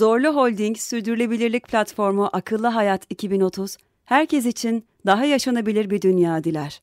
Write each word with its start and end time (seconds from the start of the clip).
Zorlu 0.00 0.28
Holding 0.28 0.76
Sürdürülebilirlik 0.76 1.68
Platformu 1.68 2.28
Akıllı 2.32 2.66
Hayat 2.66 3.06
2030, 3.10 3.76
herkes 4.04 4.46
için 4.46 4.84
daha 5.06 5.24
yaşanabilir 5.24 5.90
bir 5.90 6.02
dünya 6.02 6.44
diler. 6.44 6.80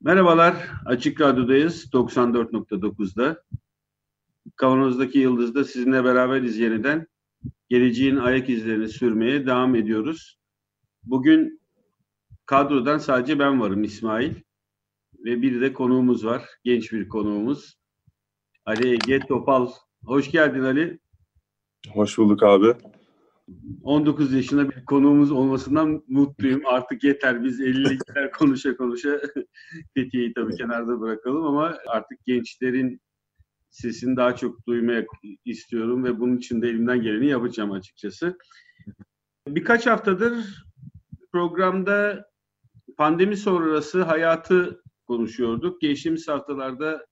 Merhabalar, 0.00 0.68
Açık 0.84 1.20
Radyo'dayız 1.20 1.84
94.9'da. 1.92 3.42
Kavanoz'daki 4.56 5.18
Yıldız'da 5.18 5.64
sizinle 5.64 6.04
beraberiz 6.04 6.58
yeniden. 6.58 7.06
Geleceğin 7.68 8.16
ayak 8.16 8.48
izlerini 8.48 8.88
sürmeye 8.88 9.46
devam 9.46 9.74
ediyoruz. 9.74 10.38
Bugün 11.04 11.60
kadrodan 12.46 12.98
sadece 12.98 13.38
ben 13.38 13.60
varım 13.60 13.84
İsmail. 13.84 14.34
Ve 15.18 15.42
bir 15.42 15.60
de 15.60 15.72
konuğumuz 15.72 16.24
var, 16.24 16.44
genç 16.64 16.92
bir 16.92 17.08
konuğumuz. 17.08 17.78
Ali 18.66 18.88
Ege 18.88 19.20
Topal. 19.20 19.70
Hoş 20.04 20.30
geldin 20.30 20.62
Ali. 20.62 21.05
Hoş 21.92 22.18
bulduk 22.18 22.42
abi. 22.42 22.74
19 23.82 24.32
yaşında 24.32 24.70
bir 24.70 24.84
konuğumuz 24.84 25.30
olmasından 25.30 26.02
mutluyum. 26.08 26.66
Artık 26.66 27.04
yeter 27.04 27.44
biz 27.44 27.60
50'likler 27.60 28.30
konuşa 28.38 28.76
konuşa 28.76 29.20
Fethiye'yi 29.94 30.34
tabii 30.34 30.56
kenarda 30.56 31.00
bırakalım 31.00 31.44
ama 31.44 31.78
artık 31.86 32.24
gençlerin 32.24 33.00
sesini 33.70 34.16
daha 34.16 34.36
çok 34.36 34.66
duymaya 34.66 35.06
istiyorum 35.44 36.04
ve 36.04 36.20
bunun 36.20 36.36
için 36.36 36.62
de 36.62 36.68
elimden 36.68 37.02
geleni 37.02 37.26
yapacağım 37.26 37.72
açıkçası. 37.72 38.38
Birkaç 39.48 39.86
haftadır 39.86 40.64
programda 41.32 42.26
pandemi 42.96 43.36
sonrası 43.36 44.02
hayatı 44.02 44.82
konuşuyorduk. 45.06 45.80
Geçtiğimiz 45.80 46.28
haftalarda 46.28 47.06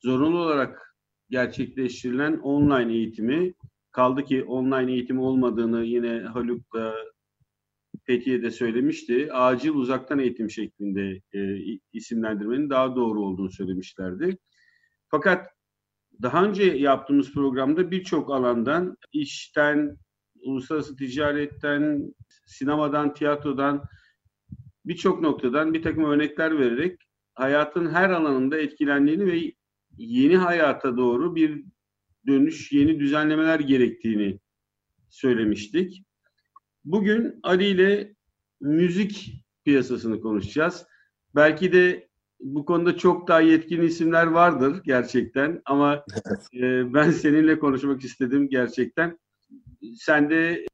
zorunlu 0.00 0.38
olarak 0.38 0.91
gerçekleştirilen 1.32 2.38
online 2.38 2.94
eğitimi 2.94 3.54
kaldı 3.92 4.24
ki 4.24 4.44
online 4.44 4.92
eğitim 4.92 5.18
olmadığını 5.18 5.84
yine 5.84 6.20
Haluk 6.20 6.74
da 6.74 6.94
Fethiye'de 8.04 8.50
söylemişti. 8.50 9.32
Acil 9.32 9.70
uzaktan 9.70 10.18
eğitim 10.18 10.50
şeklinde 10.50 11.20
e, 11.34 11.58
isimlendirmenin 11.92 12.70
daha 12.70 12.96
doğru 12.96 13.22
olduğunu 13.22 13.50
söylemişlerdi. 13.50 14.38
Fakat 15.08 15.46
daha 16.22 16.44
önce 16.44 16.64
yaptığımız 16.64 17.32
programda 17.32 17.90
birçok 17.90 18.30
alandan, 18.30 18.96
işten, 19.12 19.96
uluslararası 20.42 20.96
ticaretten, 20.96 22.14
sinemadan, 22.46 23.14
tiyatrodan, 23.14 23.84
birçok 24.84 25.20
noktadan 25.20 25.74
bir 25.74 25.82
takım 25.82 26.04
örnekler 26.04 26.58
vererek 26.58 27.00
hayatın 27.34 27.90
her 27.90 28.10
alanında 28.10 28.58
etkilendiğini 28.58 29.26
ve 29.26 29.52
yeni 29.96 30.36
hayata 30.36 30.96
doğru 30.96 31.34
bir 31.34 31.64
dönüş, 32.26 32.72
yeni 32.72 33.00
düzenlemeler 33.00 33.60
gerektiğini 33.60 34.38
söylemiştik. 35.10 36.02
Bugün 36.84 37.40
Ali 37.42 37.64
ile 37.64 38.14
müzik 38.60 39.44
piyasasını 39.64 40.20
konuşacağız. 40.20 40.86
Belki 41.34 41.72
de 41.72 42.08
bu 42.40 42.64
konuda 42.64 42.96
çok 42.96 43.28
daha 43.28 43.40
yetkin 43.40 43.82
isimler 43.82 44.26
vardır 44.26 44.82
gerçekten 44.84 45.62
ama 45.64 46.04
e, 46.54 46.94
ben 46.94 47.10
seninle 47.10 47.58
konuşmak 47.58 48.04
istedim 48.04 48.48
gerçekten. 48.48 49.18
Sen 49.94 50.30
de 50.30 50.66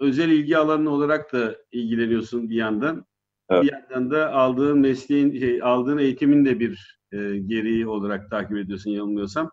özel 0.00 0.28
ilgi 0.28 0.58
alanı 0.58 0.90
olarak 0.90 1.32
da 1.32 1.56
ilgileniyorsun 1.72 2.50
bir 2.50 2.56
yandan. 2.56 3.04
Evet. 3.50 3.62
Bir 3.62 3.72
yandan 3.72 4.10
da 4.10 4.32
aldığın 4.32 4.78
mesleğin, 4.78 5.38
şey, 5.38 5.62
aldığın 5.62 5.98
eğitimin 5.98 6.44
de 6.44 6.60
bir 6.60 7.01
e, 7.12 7.38
gereği 7.38 7.86
olarak 7.86 8.30
takip 8.30 8.56
ediyorsun 8.56 8.90
yanılmıyorsam. 8.90 9.50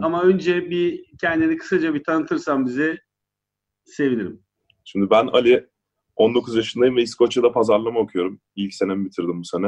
Ama 0.00 0.22
önce 0.22 0.70
bir 0.70 1.04
kendini 1.20 1.56
kısaca 1.56 1.94
bir 1.94 2.04
tanıtırsan 2.04 2.66
bize 2.66 2.98
sevinirim. 3.84 4.42
Şimdi 4.84 5.10
ben 5.10 5.26
Ali, 5.26 5.68
19 6.16 6.56
yaşındayım 6.56 6.96
ve 6.96 7.02
İskoçya'da 7.02 7.52
pazarlama 7.52 8.00
okuyorum. 8.00 8.40
İlk 8.56 8.74
senemi 8.74 9.04
bitirdim 9.04 9.40
bu 9.40 9.44
sene. 9.44 9.66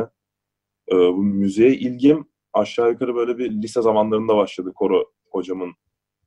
Ee, 0.93 0.97
bu 0.97 1.23
müziğe 1.23 1.75
ilgim 1.77 2.29
aşağı 2.53 2.91
yukarı 2.91 3.15
böyle 3.15 3.39
bir 3.39 3.51
lise 3.51 3.83
zamanlarında 3.83 4.37
başladı. 4.37 4.73
Koro 4.75 5.13
hocamın 5.31 5.75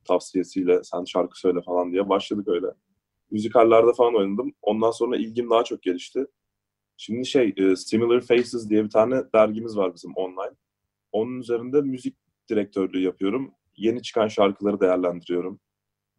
tavsiyesiyle 0.04 0.84
sen 0.84 1.04
şarkı 1.04 1.40
söyle 1.40 1.60
falan 1.66 1.92
diye 1.92 2.08
başladık 2.08 2.48
öyle. 2.48 2.66
Müzikallerde 3.30 3.92
falan 3.96 4.16
oynadım. 4.16 4.52
Ondan 4.62 4.90
sonra 4.90 5.16
ilgim 5.16 5.50
daha 5.50 5.64
çok 5.64 5.82
gelişti. 5.82 6.26
Şimdi 6.96 7.26
şey, 7.26 7.54
e, 7.56 7.76
Similar 7.76 8.20
Faces 8.20 8.70
diye 8.70 8.84
bir 8.84 8.90
tane 8.90 9.22
dergimiz 9.34 9.76
var 9.76 9.94
bizim 9.94 10.12
online. 10.14 10.56
Onun 11.12 11.40
üzerinde 11.40 11.80
müzik 11.80 12.16
direktörlüğü 12.50 13.00
yapıyorum. 13.00 13.54
Yeni 13.76 14.02
çıkan 14.02 14.28
şarkıları 14.28 14.80
değerlendiriyorum. 14.80 15.60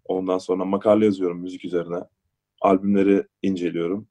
Ondan 0.05 0.37
sonra 0.37 0.65
makale 0.65 1.05
yazıyorum 1.05 1.39
müzik 1.39 1.65
üzerine. 1.65 1.99
Albümleri 2.61 3.23
inceliyorum. 3.41 4.07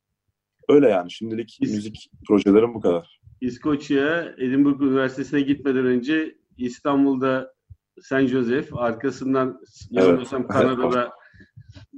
Öyle 0.68 0.88
yani 0.88 1.10
şimdilik 1.10 1.58
İs- 1.60 1.74
müzik 1.74 2.10
projelerim 2.28 2.74
bu 2.74 2.80
kadar. 2.80 3.20
İskoçya, 3.40 4.34
Edinburgh 4.38 4.80
Üniversitesi'ne 4.80 5.40
gitmeden 5.40 5.86
önce 5.86 6.36
İstanbul'da 6.58 7.54
St. 8.00 8.20
Joseph, 8.20 8.76
arkasından 8.76 9.60
yanılmıyorsam 9.90 10.40
evet. 10.42 10.50
Kanada'da 10.52 11.12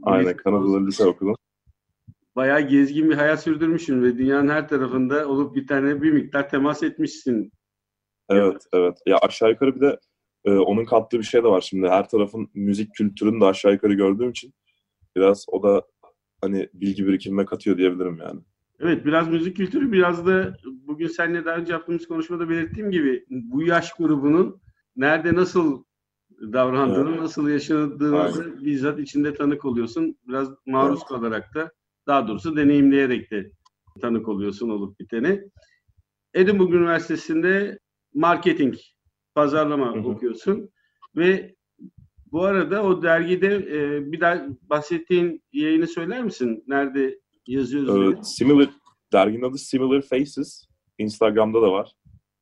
Aynen 0.02 0.36
Kanada'da 0.36 0.84
lise 0.84 1.04
okudum. 1.06 1.36
Bayağı 2.36 2.60
gezgin 2.60 3.10
bir 3.10 3.14
hayat 3.14 3.42
sürdürmüşsün 3.42 4.02
ve 4.02 4.18
dünyanın 4.18 4.48
her 4.48 4.68
tarafında 4.68 5.28
olup 5.28 5.56
bir 5.56 5.66
tane 5.66 6.02
bir 6.02 6.12
miktar 6.12 6.48
temas 6.48 6.82
etmişsin. 6.82 7.52
Evet, 8.28 8.66
evet. 8.72 8.98
Ya 9.06 9.18
aşağı 9.18 9.50
yukarı 9.50 9.74
bir 9.74 9.80
de 9.80 9.98
e, 10.44 10.50
onun 10.50 10.84
kattığı 10.84 11.18
bir 11.18 11.24
şey 11.24 11.44
de 11.44 11.48
var 11.48 11.60
şimdi. 11.60 11.88
Her 11.88 12.08
tarafın 12.08 12.50
müzik 12.54 12.94
kültürünü 12.94 13.40
de 13.40 13.44
aşağı 13.44 13.72
yukarı 13.72 13.94
gördüğüm 13.94 14.30
için 14.30 14.54
biraz 15.16 15.44
o 15.48 15.62
da 15.62 15.82
hani 16.40 16.68
bilgi 16.74 17.06
birikimine 17.06 17.44
katıyor 17.44 17.78
diyebilirim 17.78 18.18
yani. 18.22 18.40
Evet 18.80 19.06
biraz 19.06 19.28
müzik 19.28 19.56
kültürü 19.56 19.92
biraz 19.92 20.26
da 20.26 20.56
bugün 20.64 21.06
seninle 21.06 21.44
daha 21.44 21.56
önce 21.56 21.72
yaptığımız 21.72 22.08
konuşmada 22.08 22.48
belirttiğim 22.48 22.90
gibi 22.90 23.24
bu 23.30 23.62
yaş 23.62 23.92
grubunun 23.92 24.60
nerede 24.96 25.34
nasıl 25.34 25.84
davrandığını, 26.40 27.10
evet. 27.10 27.20
nasıl 27.20 27.48
yaşadığını 27.48 28.64
bizzat 28.64 28.98
içinde 28.98 29.34
tanık 29.34 29.64
oluyorsun. 29.64 30.16
Biraz 30.28 30.48
maruz 30.66 30.98
evet. 30.98 31.08
kalarak 31.08 31.54
da 31.54 31.72
daha 32.06 32.28
doğrusu 32.28 32.56
deneyimleyerek 32.56 33.30
de 33.30 33.50
tanık 34.00 34.28
oluyorsun 34.28 34.68
olup 34.68 35.00
biteni. 35.00 35.44
Edinburgh 36.34 36.72
Üniversitesi'nde 36.72 37.78
marketing 38.14 38.74
pazarlama 39.34 39.94
hı 39.94 40.00
hı. 40.00 40.08
okuyorsun 40.08 40.70
ve 41.16 41.54
bu 42.32 42.42
arada 42.42 42.84
o 42.84 43.02
dergide 43.02 43.54
e, 43.56 44.12
bir 44.12 44.20
daha 44.20 44.46
bahsettiğin 44.62 45.42
yayını 45.52 45.86
söyler 45.86 46.24
misin? 46.24 46.64
Nerede 46.66 47.20
yazıyoruz? 47.46 48.14
Evet, 48.14 48.26
similar 48.26 48.68
derginin 49.12 49.42
adı 49.42 49.58
Similar 49.58 50.02
Faces. 50.02 50.66
Instagram'da 50.98 51.62
da 51.62 51.72
var. 51.72 51.92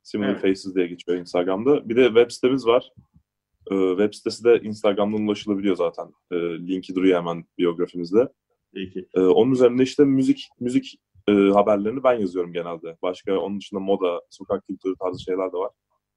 Similar 0.02 0.30
evet. 0.30 0.40
Faces 0.40 0.74
diye 0.74 0.86
geçiyor 0.86 1.18
Instagram'da. 1.18 1.88
Bir 1.88 1.96
de 1.96 2.06
web 2.06 2.30
sitemiz 2.30 2.66
var. 2.66 2.92
E, 3.70 3.74
web 3.90 4.14
sitesi 4.14 4.44
de 4.44 4.60
Instagram'dan 4.62 5.22
ulaşılabiliyor 5.22 5.76
zaten. 5.76 6.06
E, 6.30 6.36
linki 6.38 6.94
duruyor 6.94 7.18
hemen 7.18 7.44
biyografimizde. 7.58 8.28
Peki. 8.74 9.06
E, 9.14 9.20
onun 9.20 9.52
üzerinde 9.52 9.82
işte 9.82 10.04
müzik 10.04 10.48
müzik 10.60 10.98
e, 11.28 11.32
haberlerini 11.32 12.04
ben 12.04 12.12
yazıyorum 12.12 12.52
genelde. 12.52 12.96
Başka 13.02 13.38
onun 13.38 13.60
dışında 13.60 13.80
moda, 13.80 14.20
sokak 14.30 14.66
kültürü 14.66 14.94
tarzı 14.96 15.22
şeyler 15.22 15.52
de 15.52 15.56
var. 15.56 15.70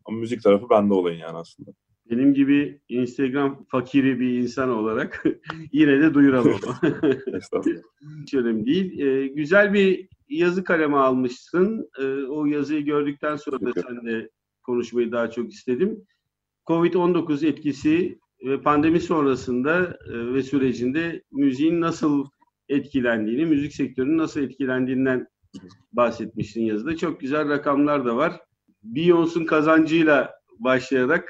Ama 0.06 0.18
müzik 0.18 0.44
tarafı 0.44 0.70
bende 0.70 0.94
olayın 0.94 1.20
yani 1.20 1.38
aslında. 1.38 1.72
Benim 2.12 2.34
gibi 2.34 2.82
Instagram 2.90 3.66
fakiri 3.68 4.20
bir 4.20 4.38
insan 4.38 4.70
olarak 4.70 5.24
yine 5.72 6.02
de 6.02 6.14
duyuralım. 6.14 6.54
Hiç 8.22 8.34
önemli 8.34 8.66
değil. 8.66 9.00
Ee, 9.00 9.28
güzel 9.28 9.74
bir 9.74 10.08
yazı 10.30 10.64
kalemi 10.64 10.98
almışsın. 10.98 11.90
Ee, 12.00 12.04
o 12.24 12.46
yazıyı 12.46 12.86
gördükten 12.86 13.36
sonra 13.36 13.62
da 13.62 13.82
seninle 13.82 14.30
konuşmayı 14.64 15.12
daha 15.12 15.32
çok 15.32 15.54
istedim. 15.54 16.06
Covid-19 16.68 17.48
etkisi 17.48 18.20
ve 18.46 18.62
pandemi 18.62 19.00
sonrasında 19.00 19.98
e, 20.08 20.34
ve 20.34 20.44
sürecinde 20.44 21.24
müziğin 21.32 21.82
nasıl 21.82 22.26
etkilendiğini, 22.70 23.46
müzik 23.46 23.74
sektörünün 23.74 24.18
nasıl 24.18 24.42
etkilendiğinden 24.42 25.28
bahsetmiştin 25.94 26.62
yazıda. 26.64 26.98
Çok 26.98 27.20
güzel 27.20 27.50
rakamlar 27.50 28.06
da 28.06 28.16
var. 28.16 28.42
Beyoncé'un 28.84 29.46
kazancıyla 29.46 30.34
başlayarak 30.60 31.30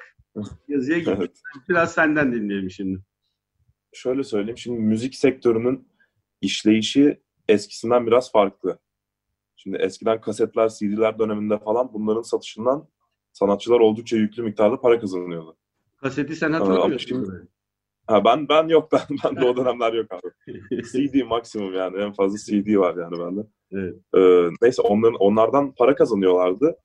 yazıya 0.68 0.98
gittik. 0.98 1.14
Evet. 1.18 1.42
Biraz 1.70 1.94
senden 1.94 2.34
dinleyelim 2.34 2.72
şimdi. 2.72 3.00
Şöyle 3.94 4.24
söyleyeyim. 4.24 4.58
Şimdi 4.58 4.80
müzik 4.80 5.16
sektörünün 5.16 5.88
işleyişi 6.42 7.22
eskisinden 7.50 8.08
biraz 8.08 8.32
farklı. 8.32 8.80
Şimdi 9.56 9.78
eskiden 9.78 10.22
kasetler, 10.22 10.70
CD'ler 10.70 11.20
döneminde 11.20 11.58
falan 11.60 11.94
bunların 11.94 12.22
satışından 12.22 12.88
sanatçılar 13.34 13.80
oldukça 13.80 14.18
yüklü 14.18 14.44
miktarda 14.44 14.82
para 14.82 15.00
kazanıyordu. 15.00 15.58
Kaseti 15.98 16.36
sen 16.36 16.54
Ee, 16.54 16.56
hatırlamıyorsun. 16.56 17.08
şimdi- 17.08 17.28
değil 17.32 17.42
mi? 17.44 17.48
Ha 18.08 18.26
ben 18.26 18.50
ben 18.50 18.68
yok 18.68 18.92
ben, 18.92 19.02
ben 19.24 19.36
de 19.36 19.46
o 19.46 19.58
dönemler 19.58 19.94
yok 19.94 20.08
abi. 20.14 20.62
CD 20.92 21.24
maksimum 21.28 21.74
yani 21.74 21.98
en 21.98 22.14
fazla 22.14 22.38
CD 22.38 22.78
var 22.78 22.96
yani 22.96 23.20
bende. 23.20 23.48
Evet. 23.72 23.96
Ee, 24.18 24.50
neyse 24.62 24.82
onların 24.82 25.16
onlardan 25.20 25.72
para 25.72 25.96
kazanıyorlardı. 25.96 26.76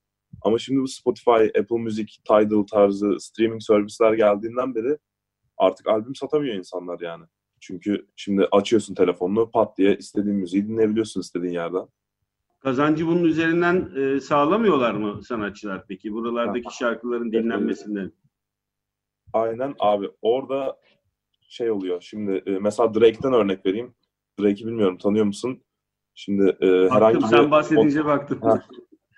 Ama 0.41 0.57
şimdi 0.57 0.81
bu 0.81 0.87
Spotify, 0.87 1.59
Apple 1.59 1.77
Music, 1.77 2.13
Tidal 2.27 2.63
tarzı 2.63 3.19
streaming 3.19 3.61
servisler 3.61 4.13
geldiğinden 4.13 4.75
beri 4.75 4.97
artık 5.57 5.87
albüm 5.87 6.15
satamıyor 6.15 6.55
insanlar 6.55 6.99
yani. 6.99 7.25
Çünkü 7.59 8.07
şimdi 8.15 8.47
açıyorsun 8.51 8.95
telefonunu 8.95 9.51
pat 9.51 9.77
diye 9.77 9.95
istediğin 9.97 10.37
müziği 10.37 10.67
dinleyebiliyorsun 10.67 11.21
istediğin 11.21 11.53
yerden. 11.53 11.87
Kazancı 12.59 13.07
bunun 13.07 13.23
üzerinden 13.23 13.89
e, 13.95 14.19
sağlamıyorlar 14.19 14.93
mı 14.93 15.23
sanatçılar 15.23 15.85
peki? 15.87 16.13
Buralardaki 16.13 16.77
şarkıların 16.77 17.31
dinlenmesinden. 17.31 18.11
Aynen 19.33 19.75
abi 19.79 20.09
orada 20.21 20.77
şey 21.51 21.71
oluyor. 21.71 22.01
Şimdi 22.01 22.43
e, 22.45 22.51
mesela 22.51 22.93
Drake'den 22.93 23.33
örnek 23.33 23.65
vereyim. 23.65 23.93
Drake'i 24.39 24.67
bilmiyorum 24.67 24.97
tanıyor 24.97 25.25
musun? 25.25 25.63
Şimdi 26.15 26.57
e, 26.61 26.67
herhangi 26.67 27.15
Baktım 27.15 27.29
sen 27.29 27.45
bir 27.45 27.51
bahsedince 27.51 28.05
baktım. 28.05 28.39
Ha, 28.41 28.61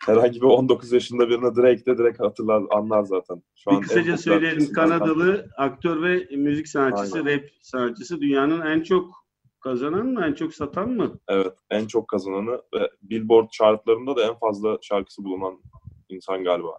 herhangi 0.05 0.41
bir 0.41 0.45
19 0.45 0.91
yaşında 0.91 1.29
birine 1.29 1.55
Drake 1.55 1.85
de 1.85 1.97
direkt 1.97 2.19
hatırlar 2.19 2.63
anlar 2.71 3.03
zaten. 3.03 3.43
Şu 3.55 3.71
Bir 3.71 3.75
en 3.75 3.81
kısaca 3.81 4.17
söyleyelim. 4.17 4.73
Kanadalı 4.73 5.47
aktör 5.57 6.03
ve 6.03 6.35
müzik 6.35 6.67
sanatçısı, 6.67 7.25
rap 7.25 7.43
sanatçısı 7.61 8.21
dünyanın 8.21 8.61
en 8.61 8.81
çok 8.83 9.25
kazanan 9.59 10.05
mı, 10.05 10.25
en 10.27 10.33
çok 10.33 10.53
satan 10.53 10.89
mı? 10.89 11.19
Evet, 11.27 11.53
en 11.69 11.87
çok 11.87 12.07
kazananı 12.07 12.61
ve 12.73 12.89
Billboard 13.01 13.49
chartlarında 13.49 14.15
da 14.15 14.23
en 14.23 14.35
fazla 14.39 14.77
şarkısı 14.81 15.23
bulunan 15.23 15.61
insan 16.09 16.43
galiba. 16.43 16.77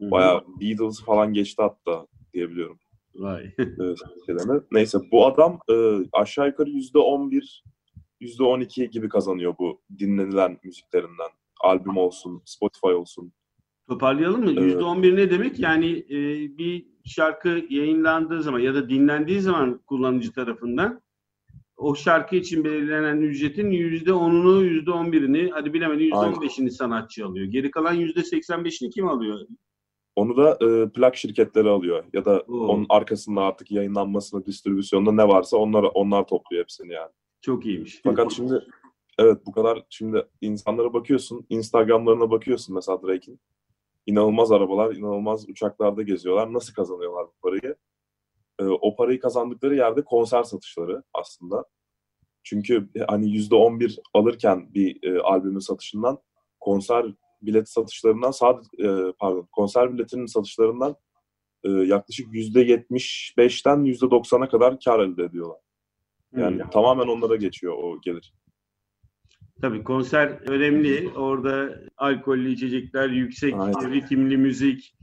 Bayağı 0.00 0.44
Beatles 0.60 1.04
falan 1.04 1.32
geçti 1.32 1.62
hatta 1.62 2.06
diyebiliyorum. 2.34 2.78
Vay. 3.14 3.44
e, 3.58 3.64
şeylerini. 4.26 4.60
Neyse 4.72 4.98
bu 5.12 5.26
adam 5.26 5.58
e, 5.70 5.74
aşağı 6.12 6.46
yukarı 6.46 6.70
yüzde 6.70 6.98
on 6.98 7.30
bir, 7.30 7.64
yüzde 8.20 8.42
on 8.42 8.60
iki 8.60 8.90
gibi 8.90 9.08
kazanıyor 9.08 9.54
bu 9.58 9.80
dinlenilen 9.98 10.58
müziklerinden. 10.64 11.30
Albüm 11.60 11.96
olsun, 11.96 12.42
Spotify 12.44 12.86
olsun. 12.86 13.32
Toparlayalım 13.88 14.44
mı? 14.44 14.54
Evet. 14.58 14.76
%11 14.76 15.16
ne 15.16 15.30
demek? 15.30 15.58
Yani 15.58 16.06
e, 16.10 16.18
bir 16.58 16.86
şarkı 17.04 17.62
yayınlandığı 17.70 18.42
zaman 18.42 18.58
ya 18.58 18.74
da 18.74 18.88
dinlendiği 18.88 19.40
zaman 19.40 19.78
kullanıcı 19.86 20.32
tarafından 20.32 21.04
o 21.76 21.94
şarkı 21.94 22.36
için 22.36 22.64
belirlenen 22.64 23.16
ücretin 23.20 23.70
%10'unu, 23.70 24.84
%11'ini, 24.84 25.50
hadi 25.50 25.72
bilemedin 25.72 26.10
%15'ini 26.10 26.70
sanatçı 26.70 27.26
alıyor. 27.26 27.46
Geri 27.46 27.70
kalan 27.70 27.96
%85'ini 27.96 28.90
kim 28.90 29.08
alıyor? 29.08 29.40
Onu 30.16 30.36
da 30.36 30.58
e, 30.66 30.88
plak 30.88 31.16
şirketleri 31.16 31.68
alıyor 31.68 32.04
ya 32.12 32.24
da 32.24 32.40
Oo. 32.40 32.66
onun 32.66 32.86
arkasında 32.88 33.40
artık 33.40 33.70
yayınlanmasını, 33.70 34.46
distribüsyonda 34.46 35.12
ne 35.12 35.28
varsa 35.28 35.56
onlar 35.56 35.82
onlar 35.94 36.26
topluyor 36.26 36.62
hepsini 36.62 36.92
yani. 36.92 37.10
Çok 37.40 37.66
iyiymiş. 37.66 38.00
Fakat 38.04 38.32
şimdi 38.32 38.64
evet 39.18 39.46
bu 39.46 39.52
kadar 39.52 39.82
şimdi 39.90 40.26
insanlara 40.40 40.92
bakıyorsun, 40.92 41.46
Instagram'larına 41.50 42.30
bakıyorsun 42.30 42.74
mesela 42.74 43.02
Drake'in. 43.02 43.40
İnanılmaz 44.06 44.52
arabalar, 44.52 44.94
inanılmaz 44.94 45.48
uçaklarda 45.48 46.02
geziyorlar. 46.02 46.52
Nasıl 46.52 46.74
kazanıyorlar 46.74 47.26
bu 47.26 47.32
parayı? 47.42 47.76
Ee, 48.60 48.64
o 48.64 48.96
parayı 48.96 49.20
kazandıkları 49.20 49.76
yerde 49.76 50.04
konser 50.04 50.42
satışları 50.42 51.02
aslında. 51.14 51.64
Çünkü 52.42 52.88
hani 53.08 53.30
yüzde 53.30 53.54
on 53.54 53.80
bir 53.80 53.98
alırken 54.14 54.74
bir 54.74 55.02
e, 55.02 55.20
albümün 55.20 55.58
satışından 55.58 56.18
konser 56.60 57.06
bilet 57.46 57.68
satışlarından 57.68 58.30
sadece 58.30 58.68
e, 58.78 59.12
pardon 59.18 59.48
konser 59.52 59.94
biletinin 59.94 60.26
satışlarından 60.26 60.96
e, 61.64 61.70
yaklaşık 61.70 62.34
yüzde 62.34 62.60
yetmiş 62.60 63.34
beşten 63.38 63.84
yüzde 63.84 64.10
doksana 64.10 64.48
kadar 64.48 64.80
kar 64.84 65.00
elde 65.00 65.24
ediyorlar. 65.24 65.58
Yani 66.36 66.62
Hmm. 66.62 66.70
tamamen 66.70 67.06
onlara 67.06 67.36
geçiyor 67.36 67.74
o 67.82 68.00
gelir. 68.00 68.34
Tabii 69.60 69.84
konser 69.84 70.28
önemli. 70.46 71.10
Orada 71.16 71.80
alkollü 71.96 72.50
içecekler, 72.50 73.08
yüksek 73.08 73.54
Aynen. 73.54 73.92
ritimli 73.92 74.36
müzik, 74.36 74.94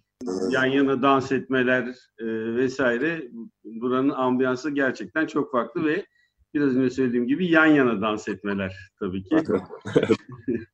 yan 0.50 0.66
yana 0.66 1.02
dans 1.02 1.32
etmeler 1.32 1.84
e, 2.20 2.26
vesaire. 2.56 3.24
Buranın 3.64 4.10
ambiyansı 4.10 4.72
gerçekten 4.72 5.26
çok 5.28 5.52
farklı 5.52 5.86
ve 5.86 6.06
biraz 6.54 6.76
önce 6.78 6.90
söylediğim 6.90 7.28
gibi 7.28 7.48
yan 7.52 7.66
yana 7.66 8.02
dans 8.02 8.28
etmeler 8.28 8.92
tabii 9.00 9.24
ki. 9.24 9.36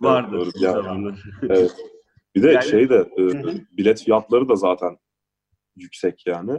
Vardır 0.00 0.38
doğru. 0.38 0.50
bu 0.60 0.64
Ya- 0.64 0.72
zamanlar. 0.72 1.22
Evet. 1.42 1.76
Bir 2.34 2.42
de 2.42 2.50
Yani- 2.52 2.64
şey 2.64 2.88
de 2.90 2.94
e, 3.18 3.22
bilet 3.76 4.02
fiyatları 4.04 4.48
da 4.48 4.56
zaten 4.56 4.96
yüksek 5.76 6.26
yani. 6.26 6.52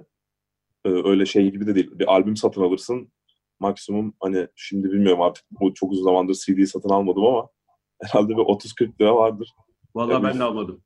E, 0.86 0.90
öyle 0.90 1.26
şey 1.26 1.52
gibi 1.52 1.68
de 1.68 1.76
değil. 1.76 1.92
Bir 2.00 2.14
albüm 2.14 2.36
satın 2.36 2.62
alırsın 2.62 3.12
maksimum 3.60 4.14
hani 4.20 4.48
şimdi 4.56 4.92
bilmiyorum 4.92 5.22
artık 5.22 5.46
bu 5.52 5.74
çok 5.74 5.92
uzun 5.92 6.04
zamandır 6.04 6.34
CD 6.46 6.66
satın 6.66 6.90
almadım 6.90 7.26
ama 7.26 7.50
herhalde 8.04 8.30
bir 8.30 8.42
30-40 8.42 9.02
lira 9.02 9.16
vardır. 9.16 9.54
Vallahi 9.96 10.24
ben 10.24 10.30
Evet. 10.30 10.40
de 10.40 10.44
almadım. 10.44 10.84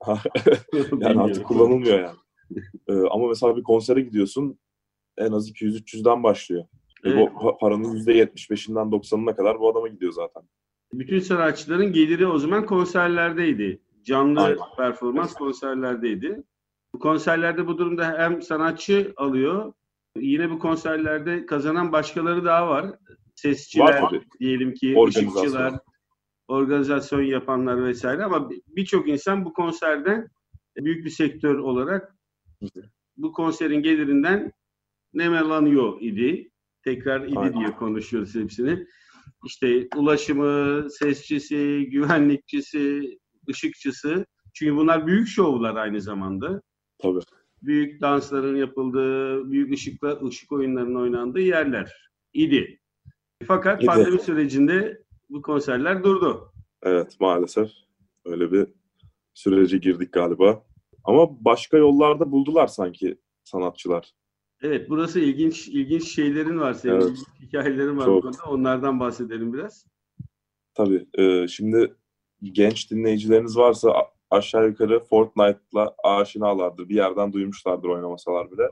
yani 1.00 1.20
artık 1.20 1.46
kullanılmıyor 1.46 2.00
yani. 2.00 2.16
E, 2.88 2.92
ama 3.10 3.28
mesela 3.28 3.56
bir 3.56 3.62
konsere 3.62 4.00
gidiyorsun 4.00 4.58
en 5.18 5.32
az 5.32 5.50
200-300'den 5.50 6.22
başlıyor. 6.22 6.64
Ve 7.04 7.10
Evet. 7.10 7.32
bu 7.34 7.38
pa- 7.38 7.58
paranın 7.58 7.96
%75'inden 7.96 8.90
90'ına 8.92 9.36
kadar 9.36 9.60
bu 9.60 9.68
adama 9.70 9.88
gidiyor 9.88 10.12
zaten. 10.12 10.42
Bütün 10.94 11.20
sanatçıların 11.20 11.92
geliri 11.92 12.26
o 12.26 12.38
zaman 12.38 12.66
konserlerdeydi. 12.66 13.80
Canlı 14.04 14.40
Aynen. 14.40 14.58
performans 14.76 15.34
konserlerdeydi. 15.34 16.42
Bu 16.94 16.98
konserlerde 16.98 17.66
bu 17.66 17.78
durumda 17.78 18.14
hem 18.18 18.42
sanatçı 18.42 19.12
alıyor, 19.16 19.72
yine 20.16 20.50
bu 20.50 20.58
konserlerde 20.58 21.46
kazanan 21.46 21.92
başkaları 21.92 22.44
daha 22.44 22.68
var. 22.68 22.94
Sesçiler, 23.34 24.02
Var 24.02 24.20
diyelim 24.40 24.74
ki 24.74 24.94
Organizasyon. 24.96 25.42
ışıkçılar, 25.42 25.74
organizasyon 26.48 27.22
yapanlar 27.22 27.84
vesaire 27.84 28.24
ama 28.24 28.50
birçok 28.66 29.08
insan 29.08 29.44
bu 29.44 29.52
konserden 29.52 30.28
büyük 30.76 31.04
bir 31.04 31.10
sektör 31.10 31.58
olarak 31.58 32.16
bu 33.16 33.32
konserin 33.32 33.82
gelirinden 33.82 34.52
nemalanıyor 35.14 36.00
idi. 36.00 36.50
Tekrar 36.84 37.26
idi 37.26 37.38
Aynen. 37.38 37.58
diye 37.58 37.70
konuşuyoruz 37.70 38.34
hepsini. 38.34 38.86
İşte 39.46 39.88
ulaşımı, 39.96 40.86
sesçisi, 40.90 41.88
güvenlikçisi, 41.90 43.18
ışıkçısı. 43.50 44.26
Çünkü 44.54 44.76
bunlar 44.76 45.06
büyük 45.06 45.28
şovlar 45.28 45.76
aynı 45.76 46.00
zamanda. 46.00 46.62
Tabii. 46.98 47.20
Büyük 47.62 48.00
dansların 48.00 48.56
yapıldığı, 48.56 49.50
büyük 49.50 49.72
ışıklar, 49.72 50.26
ışık 50.28 50.52
oyunlarının 50.52 51.00
oynandığı 51.00 51.40
yerler 51.40 52.10
idi. 52.32 52.80
Fakat 53.46 53.82
İdi. 53.82 53.86
pandemi 53.86 54.20
sürecinde 54.20 55.02
bu 55.30 55.42
konserler 55.42 56.04
durdu. 56.04 56.52
Evet 56.82 57.16
maalesef 57.20 57.70
öyle 58.24 58.52
bir 58.52 58.66
sürece 59.34 59.78
girdik 59.78 60.12
galiba. 60.12 60.64
Ama 61.04 61.44
başka 61.44 61.76
yollarda 61.76 62.32
buldular 62.32 62.66
sanki 62.66 63.18
sanatçılar. 63.44 64.12
Evet, 64.62 64.90
burası 64.90 65.20
ilginç 65.20 65.68
ilginç 65.68 66.14
şeylerin 66.14 66.58
var 66.58 66.72
senin, 66.72 66.94
Evet. 66.94 67.04
ilginç 67.04 67.26
hikayelerin 67.40 67.98
var 67.98 68.04
Çok. 68.04 68.16
bu 68.16 68.20
konuda. 68.20 68.42
Onlardan 68.50 69.00
bahsedelim 69.00 69.52
biraz. 69.52 69.86
Tabii. 70.74 71.06
e, 71.14 71.48
şimdi 71.48 71.94
genç 72.42 72.90
dinleyicileriniz 72.90 73.56
varsa 73.56 73.92
aşağı 74.30 74.68
yukarı 74.68 75.00
Fortnite'la 75.00 75.94
aşinalardır. 76.04 76.88
Bir 76.88 76.94
yerden 76.94 77.32
duymuşlardır 77.32 77.88
oynamasalar 77.88 78.50
bile. 78.50 78.70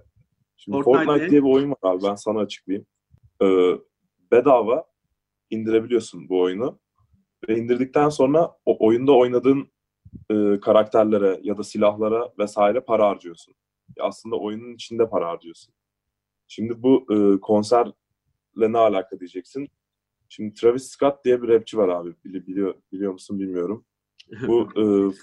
Şimdi 0.57 0.83
Fortnite 0.83 1.05
Fortnite, 1.05 1.27
ne? 1.27 1.31
diye 1.31 1.43
bir 1.43 1.49
oyun 1.49 1.71
var 1.71 1.77
abi. 1.83 2.03
Ben 2.03 2.15
sana 2.15 2.39
açıklayayım. 2.39 2.87
E, 3.43 3.47
bedava 4.33 4.85
indirebiliyorsun 5.51 6.29
bu 6.29 6.41
oyunu. 6.41 6.79
Ve 7.49 7.57
indirdikten 7.57 8.09
sonra 8.09 8.57
o 8.65 8.87
oyunda 8.87 9.13
oynadığın 9.13 9.69
e, 10.31 10.61
karakterlere 10.61 11.41
ya 11.43 11.59
da 11.59 11.65
silahlara 11.65 12.33
vesaire 12.39 12.81
para 12.81 13.09
harcıyorsun. 13.09 13.55
Aslında 14.01 14.37
oyunun 14.37 14.75
içinde 14.75 15.09
para 15.09 15.29
harcıyorsun. 15.29 15.75
Şimdi 16.53 16.83
bu 16.83 17.07
e, 17.15 17.41
konserle 17.41 17.93
ne 18.57 18.79
alaka 18.79 19.21
diyeceksin. 19.21 19.69
Şimdi 20.29 20.55
Travis 20.55 20.89
Scott 20.91 21.25
diye 21.25 21.43
bir 21.43 21.49
rapçi 21.49 21.79
var 21.79 21.89
abi. 21.89 22.09
Bili- 22.25 22.47
biliyor, 22.47 22.75
biliyor 22.93 23.13
musun 23.13 23.39
bilmiyorum. 23.39 23.85
Bu 24.47 24.63
e, 24.77 24.83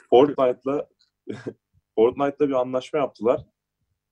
Fortnite'la 0.09 0.87
Fortnite'la 1.95 2.47
bir 2.49 2.53
anlaşma 2.53 2.99
yaptılar. 2.99 3.45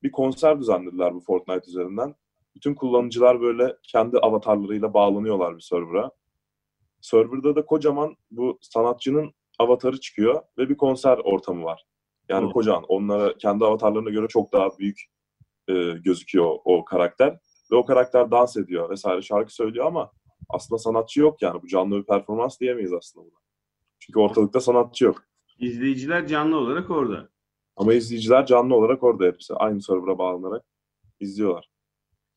Bir 0.03 0.12
konser 0.12 0.60
düzenlediler 0.60 1.13
bu 1.15 1.19
Fortnite 1.19 1.69
üzerinden. 1.69 2.15
Bütün 2.55 2.75
kullanıcılar 2.75 3.41
böyle 3.41 3.77
kendi 3.84 4.17
avatarlarıyla 4.19 4.93
bağlanıyorlar 4.93 5.55
bir 5.55 5.62
server'a. 5.62 6.12
Server'da 7.01 7.55
da 7.55 7.65
kocaman 7.65 8.15
bu 8.31 8.57
sanatçının 8.62 9.34
avatarı 9.60 10.00
çıkıyor 10.00 10.41
ve 10.57 10.69
bir 10.69 10.77
konser 10.77 11.17
ortamı 11.17 11.63
var. 11.63 11.86
Yani 12.29 12.48
Oh. 12.48 12.53
kocaman. 12.53 12.84
Onlara 12.88 13.38
kendi 13.38 13.65
avatarlarına 13.65 14.10
göre 14.10 14.27
çok 14.27 14.53
daha 14.53 14.69
büyük 14.79 15.01
e, 15.67 15.74
gözüküyor 16.03 16.57
o 16.65 16.86
karakter. 16.86 17.39
Ve 17.72 17.75
o 17.75 17.86
karakter 17.86 18.31
dans 18.31 18.57
ediyor 18.57 18.89
vesaire 18.89 19.22
şarkı 19.22 19.53
söylüyor 19.53 19.86
ama 19.86 20.12
aslında 20.50 20.79
sanatçı 20.79 21.22
yok 21.22 21.41
yani. 21.41 21.62
Bu 21.62 21.67
canlı 21.67 21.98
bir 21.98 22.03
performans 22.03 22.60
diyemeyiz 22.60 22.93
aslında 22.93 23.25
buna. 23.25 23.39
Çünkü 24.00 24.19
ortalıkta 24.19 24.60
sanatçı 24.60 25.05
yok. 25.05 25.24
İzleyiciler 25.60 26.27
canlı 26.27 26.57
olarak 26.57 26.89
orada. 26.89 27.29
Ama 27.75 27.93
izleyiciler 27.93 28.45
canlı 28.45 28.75
olarak 28.75 29.03
orada 29.03 29.25
hepsi. 29.25 29.53
Aynı 29.53 29.81
server'a 29.81 30.17
bağlanarak 30.17 30.65
izliyorlar. 31.19 31.69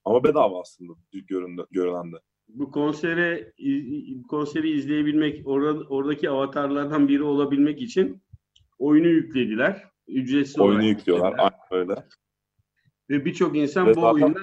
Ama 0.05 0.25
bedava 0.25 0.61
aslında 0.61 0.93
görünen, 1.13 2.13
de. 2.13 2.19
Bu 2.49 2.71
konsere 2.71 3.53
konseri 4.29 4.71
izleyebilmek, 4.71 5.47
orada, 5.47 5.85
oradaki 5.89 6.31
avatarlardan 6.31 7.09
biri 7.09 7.23
olabilmek 7.23 7.83
için 7.83 8.23
oyunu 8.79 9.09
yüklediler. 9.09 9.85
Ücretsiz 10.07 10.59
oyunu 10.59 10.85
yüklüyorlar. 10.85 11.35
Aynen 11.39 11.61
öyle. 11.71 12.05
Ve 13.11 13.25
birçok 13.25 13.57
insan 13.57 13.87
Ve 13.87 13.97
bu 13.97 14.01
zaten... 14.01 14.23
oyunla 14.23 14.41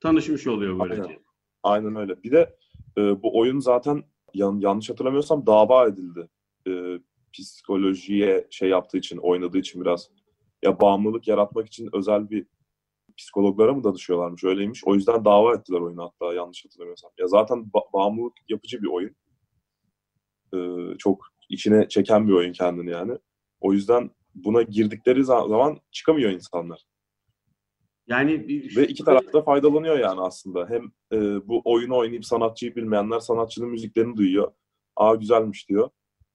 tanışmış 0.00 0.46
oluyor 0.46 0.78
böylece. 0.78 1.02
Aynen. 1.02 1.18
Aynen 1.62 1.96
öyle. 1.96 2.22
Bir 2.22 2.32
de 2.32 2.56
e, 2.98 3.22
bu 3.22 3.38
oyun 3.38 3.58
zaten 3.58 4.04
yan, 4.34 4.60
yanlış 4.60 4.90
hatırlamıyorsam 4.90 5.46
dava 5.46 5.86
edildi. 5.86 6.28
E, 6.68 6.98
psikolojiye 7.32 8.46
şey 8.50 8.68
yaptığı 8.68 8.98
için, 8.98 9.16
oynadığı 9.16 9.58
için 9.58 9.80
biraz 9.80 10.10
ya 10.62 10.80
bağımlılık 10.80 11.28
yaratmak 11.28 11.66
için 11.66 11.88
özel 11.92 12.30
bir 12.30 12.46
psikologlara 13.18 13.74
mı 13.74 13.84
danışıyorlarmış 13.84 14.44
öyleymiş. 14.44 14.84
O 14.84 14.94
yüzden 14.94 15.24
dava 15.24 15.54
ettiler 15.54 15.80
oyunu 15.80 16.02
hatta 16.02 16.34
yanlış 16.34 16.64
hatırlamıyorsam. 16.64 17.10
Ya 17.18 17.26
zaten 17.26 17.58
ba- 17.58 17.92
bağımlılık 17.92 18.32
yapıcı 18.48 18.82
bir 18.82 18.88
oyun. 18.88 19.16
Ee, 20.54 20.98
çok 20.98 21.26
içine 21.48 21.88
çeken 21.88 22.28
bir 22.28 22.32
oyun 22.32 22.52
kendini 22.52 22.90
yani. 22.90 23.18
O 23.60 23.72
yüzden 23.72 24.10
buna 24.34 24.62
girdikleri 24.62 25.24
zaman 25.24 25.80
çıkamıyor 25.90 26.30
insanlar. 26.30 26.86
Yani 28.10 28.46
ve 28.76 28.86
iki 28.86 29.04
taraf 29.04 29.32
da 29.32 29.42
faydalanıyor 29.42 29.98
yani 29.98 30.20
aslında. 30.20 30.68
Hem 30.68 30.84
e, 31.12 31.48
bu 31.48 31.62
oyunu 31.64 31.96
oynayıp 31.96 32.24
sanatçıyı 32.24 32.76
bilmeyenler 32.76 33.20
sanatçının 33.20 33.68
müziklerini 33.68 34.16
duyuyor. 34.16 34.52
Aa 34.96 35.14
güzelmiş 35.14 35.68
diyor. 35.68 35.90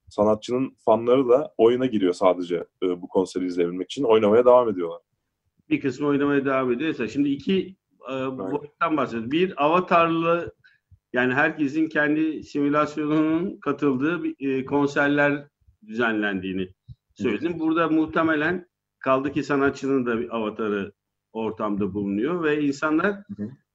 Sanatçının 0.10 0.76
fanları 0.86 1.30
da 1.30 1.54
oyuna 1.58 1.86
giriyor 1.86 2.14
sadece 2.14 2.66
e, 2.84 3.02
bu 3.02 3.08
konseri 3.08 3.46
izleyebilmek 3.46 3.92
için. 3.92 4.04
Oynamaya 4.04 4.46
devam 4.46 4.70
ediyorlar 4.70 5.02
bir 5.70 5.82
kısmı 5.82 6.08
oynamaya 6.08 6.46
devam 6.46 6.72
ediyorsa. 6.72 7.08
Şimdi 7.08 7.30
iki 7.30 7.76
e, 8.10 8.14
boyuttan 8.14 8.98
bahsediyoruz. 8.98 9.32
Bir 9.32 9.66
avatarlı 9.66 10.56
yani 11.14 11.34
herkesin 11.34 11.88
kendi 11.88 12.44
simülasyonunun 12.44 13.58
katıldığı 13.58 14.24
bir, 14.24 14.50
e, 14.50 14.66
konserler 14.66 15.48
düzenlendiğini 15.88 16.70
söyledim. 17.14 17.60
Burada 17.60 17.90
muhtemelen 17.90 18.68
kaldı 19.00 19.32
ki 19.32 19.44
sanatçının 19.44 20.06
da 20.06 20.20
bir 20.20 20.36
avatarı 20.36 20.92
ortamda 21.36 21.94
bulunuyor 21.94 22.44
ve 22.44 22.64
insanlar 22.64 23.24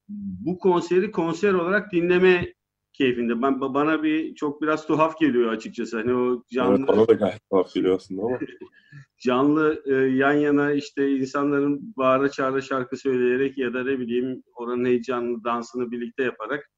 bu 0.08 0.58
konseri 0.58 1.10
konser 1.10 1.54
olarak 1.54 1.92
dinleme 1.92 2.54
keyfinde. 2.92 3.42
Ben 3.42 3.60
bana 3.60 4.02
bir 4.02 4.34
çok 4.34 4.62
biraz 4.62 4.86
tuhaf 4.86 5.18
geliyor 5.18 5.52
açıkçası. 5.52 5.96
Hani 5.96 6.14
o 6.14 6.42
canlı 6.52 6.78
evet, 6.78 6.88
bana 6.88 7.08
da 7.08 7.12
gayet 7.12 7.50
tuhaf 7.50 7.74
geliyor 7.74 7.96
aslında 7.96 8.22
ama 8.22 8.38
canlı 9.18 9.82
e, 9.86 9.94
yan 9.94 10.32
yana 10.32 10.72
işte 10.72 11.10
insanların 11.10 11.94
bağıra 11.96 12.28
çağıra 12.28 12.60
şarkı 12.60 12.96
söyleyerek 12.96 13.58
ya 13.58 13.74
da 13.74 13.84
ne 13.84 13.98
bileyim 13.98 14.42
oranın 14.54 14.84
heyecanlı 14.84 15.44
dansını 15.44 15.90
birlikte 15.90 16.22
yaparak 16.22 16.70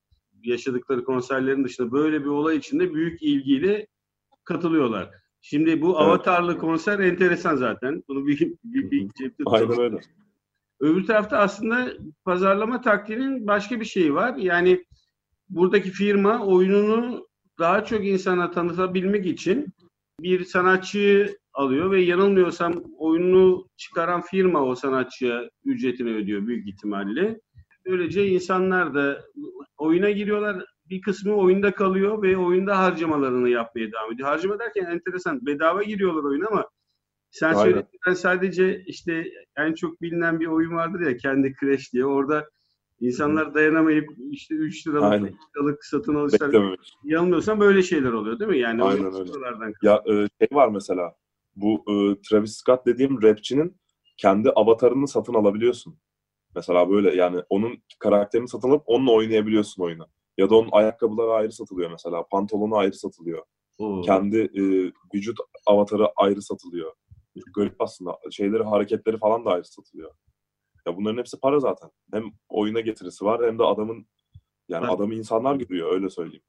yaşadıkları 0.43 1.05
konserlerin 1.05 1.65
dışında 1.65 1.93
böyle 1.93 2.21
bir 2.21 2.29
olay 2.29 2.57
içinde 2.57 2.95
büyük 2.95 3.23
ilgiyle 3.23 3.87
katılıyorlar. 4.45 5.11
Şimdi 5.41 5.83
bu 5.83 5.87
evet. 5.87 6.01
avatarlı 6.01 6.59
konser 6.59 6.99
enteresan 6.99 7.57
zaten. 7.57 8.03
Bunu 8.09 8.27
bir, 8.27 8.39
bir, 8.65 8.91
bir 8.91 9.09
cepte 9.19 9.45
Aynen 9.47 9.81
öyle. 9.81 10.01
Öbür 10.83 11.07
tarafta 11.07 11.39
aslında 11.39 11.93
pazarlama 12.25 12.81
taktiğinin 12.81 13.47
başka 13.47 13.81
bir 13.81 13.85
şeyi 13.85 14.15
var. 14.15 14.37
Yani 14.37 14.85
buradaki 15.49 15.91
firma 15.91 16.47
oyununu 16.47 17.27
daha 17.59 17.85
çok 17.85 18.07
insana 18.07 18.51
tanıtabilmek 18.51 19.27
için 19.27 19.67
bir 20.21 20.45
sanatçıyı 20.45 21.39
alıyor 21.55 21.91
ve 21.91 22.03
yanılmıyorsam 22.03 22.85
oyunu 22.99 23.69
çıkaran 23.77 24.21
firma 24.21 24.65
o 24.65 24.75
sanatçıya 24.75 25.51
ücretini 25.65 26.15
ödüyor 26.15 26.47
büyük 26.47 26.69
ihtimalle. 26.69 27.41
Böylece 27.87 28.27
insanlar 28.27 28.95
da 28.95 29.23
oyuna 29.79 30.11
giriyorlar. 30.11 30.65
Bir 30.91 31.01
kısmı 31.01 31.35
oyunda 31.35 31.75
kalıyor 31.75 32.23
ve 32.23 32.37
oyunda 32.37 32.79
harcamalarını 32.79 33.49
yapmaya 33.49 33.93
devam 33.93 34.13
ediyor. 34.13 34.29
Harcama 34.29 34.59
derken 34.59 34.85
enteresan. 34.85 35.47
Bedava 35.47 35.83
giriyorlar 35.83 36.25
oyuna 36.25 36.47
ama 36.49 36.69
sen 37.33 37.55
söylediğinden 37.55 38.15
sadece 38.15 38.83
işte 38.87 39.25
en 39.57 39.75
çok 39.75 40.03
bilinen 40.03 40.41
bir 40.41 40.47
oyun 40.47 40.73
vardır 40.73 41.01
ya 41.01 41.17
kendi 41.17 41.55
Crash 41.61 41.93
diye. 41.93 42.07
Orada 42.07 42.49
insanlar 43.01 43.55
dayanamayıp 43.55 44.09
işte 44.31 44.55
3 44.55 44.87
liralık, 44.87 45.23
5 45.23 45.33
liralık 45.57 45.85
satın 45.85 46.15
alışlar. 46.15 46.77
Yanılmıyorsam 47.05 47.61
böyle 47.61 47.83
şeyler 47.83 48.13
oluyor 48.13 48.39
değil 48.39 48.51
mi? 48.51 48.59
Yani 48.59 48.83
Aynen 48.83 49.15
öyle. 49.15 49.73
Ya 49.83 50.03
e, 50.07 50.13
şey 50.13 50.49
var 50.53 50.69
mesela 50.69 51.15
bu 51.57 51.85
e, 51.89 52.21
Travis 52.29 52.57
Scott 52.57 52.87
dediğim 52.87 53.23
rapçinin 53.23 53.77
kendi 54.17 54.51
avatarını 54.51 55.09
satın 55.09 55.35
alabiliyorsun. 55.35 55.99
Mesela 56.55 56.91
böyle 56.91 57.17
yani 57.17 57.43
onun 57.49 57.83
karakterini 57.99 58.49
satın 58.49 58.71
alıp 58.71 58.83
onunla 58.87 59.13
oynayabiliyorsun 59.13 59.83
oyunu. 59.83 60.07
Ya 60.39 60.51
da 60.51 60.57
onun 60.57 60.69
ayakkabıları 60.73 61.33
ayrı 61.33 61.53
satılıyor 61.53 61.91
mesela. 61.91 62.27
Pantolonu 62.31 62.77
ayrı 62.77 62.95
satılıyor. 62.95 63.43
Oo. 63.79 64.03
Kendi 64.03 64.39
e, 64.39 64.93
vücut 65.15 65.39
avatarı 65.67 66.09
ayrı 66.17 66.43
satılıyor. 66.43 66.93
Garip 67.55 67.81
aslında. 67.81 68.19
Şeyleri, 68.31 68.63
hareketleri 68.63 69.19
falan 69.19 69.45
da 69.45 69.51
ayrı 69.51 69.65
satılıyor. 69.65 70.11
Ya 70.87 70.97
bunların 70.97 71.19
hepsi 71.19 71.41
para 71.41 71.61
zaten. 71.61 71.91
Hem 72.13 72.25
oyuna 72.49 72.81
getirisi 72.81 73.25
var 73.25 73.47
hem 73.47 73.59
de 73.59 73.63
adamın 73.63 74.07
yani 74.69 74.87
adamı 74.87 75.15
insanlar 75.15 75.57
görüyor 75.57 75.93
öyle 75.93 76.11
söyleyeyim. 76.11 76.43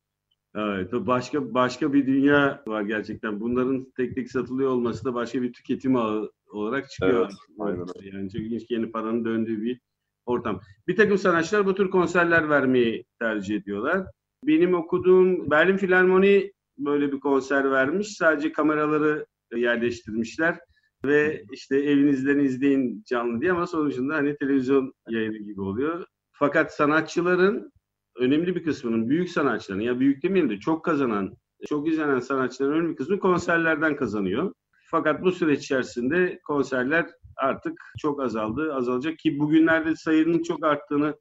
Evet, 0.56 0.94
başka 0.94 1.54
başka 1.54 1.94
bir 1.94 2.08
dünya 2.08 2.64
var 2.68 2.82
gerçekten. 2.82 3.40
Bunların 3.40 3.92
tek 3.98 4.16
tek 4.16 4.32
satılıyor 4.32 4.72
olması 4.72 5.06
da 5.06 5.14
başka 5.14 5.42
bir 5.42 5.54
tüketim 5.54 5.96
ağı 5.96 6.32
olarak 6.52 6.90
çıkıyor. 6.90 7.26
Evet, 7.26 7.34
aynen 7.60 7.80
öyle. 7.80 8.18
Yani 8.18 8.30
çok 8.30 8.42
ilginç 8.42 8.66
yeni 8.70 8.92
paranın 8.92 9.26
döndüğü 9.26 9.62
bir 9.62 9.80
ortam. 10.26 10.62
Bir 10.88 10.96
takım 10.96 11.18
sanatçılar 11.18 11.66
bu 11.66 11.76
tür 11.76 11.90
konserler 11.90 12.50
vermeyi 12.50 13.06
tercih 13.20 13.56
ediyorlar. 13.56 14.08
Benim 14.44 14.74
okuduğum 14.74 15.52
Berlin 15.52 15.78
Filarmoni 15.78 16.54
böyle 16.78 17.12
bir 17.12 17.20
konser 17.20 17.72
vermiş. 17.72 18.18
Sadece 18.18 18.52
kameraları 18.52 19.26
yerleştirmişler 19.56 20.60
ve 21.06 21.44
işte 21.52 21.78
evinizden 21.78 22.40
izleyin 22.40 23.04
canlı 23.08 23.42
diye 23.42 23.52
ama 23.52 23.68
sonucunda 23.68 24.16
hani 24.16 24.38
televizyon 24.38 24.94
yayını 25.10 25.38
gibi 25.38 25.62
oluyor. 25.62 26.06
Fakat 26.32 26.74
sanatçıların 26.76 27.72
önemli 28.18 28.56
bir 28.56 28.64
kısmının 28.64 29.10
büyük 29.10 29.30
sanatçıların 29.30 29.82
ya 29.82 30.00
büyük 30.00 30.24
demeyelim 30.24 30.50
de 30.50 30.60
çok 30.60 30.86
kazanan, 30.86 31.38
çok 31.70 31.88
izlenen 31.88 32.20
sanatçıların 32.20 32.74
önemli 32.74 32.90
bir 32.92 32.96
kısmı 32.96 33.20
konserlerden 33.20 33.96
kazanıyor. 33.96 34.54
Fakat 34.92 35.24
bu 35.24 35.32
süreç 35.32 35.60
içerisinde 35.60 36.40
konserler 36.48 37.10
artık 37.38 37.74
çok 38.00 38.22
azaldı, 38.22 38.74
azalacak 38.74 39.20
ki 39.20 39.40
bugünlerde 39.40 39.96
sayının 39.96 40.44
çok 40.44 40.66
arttığını, 40.66 41.16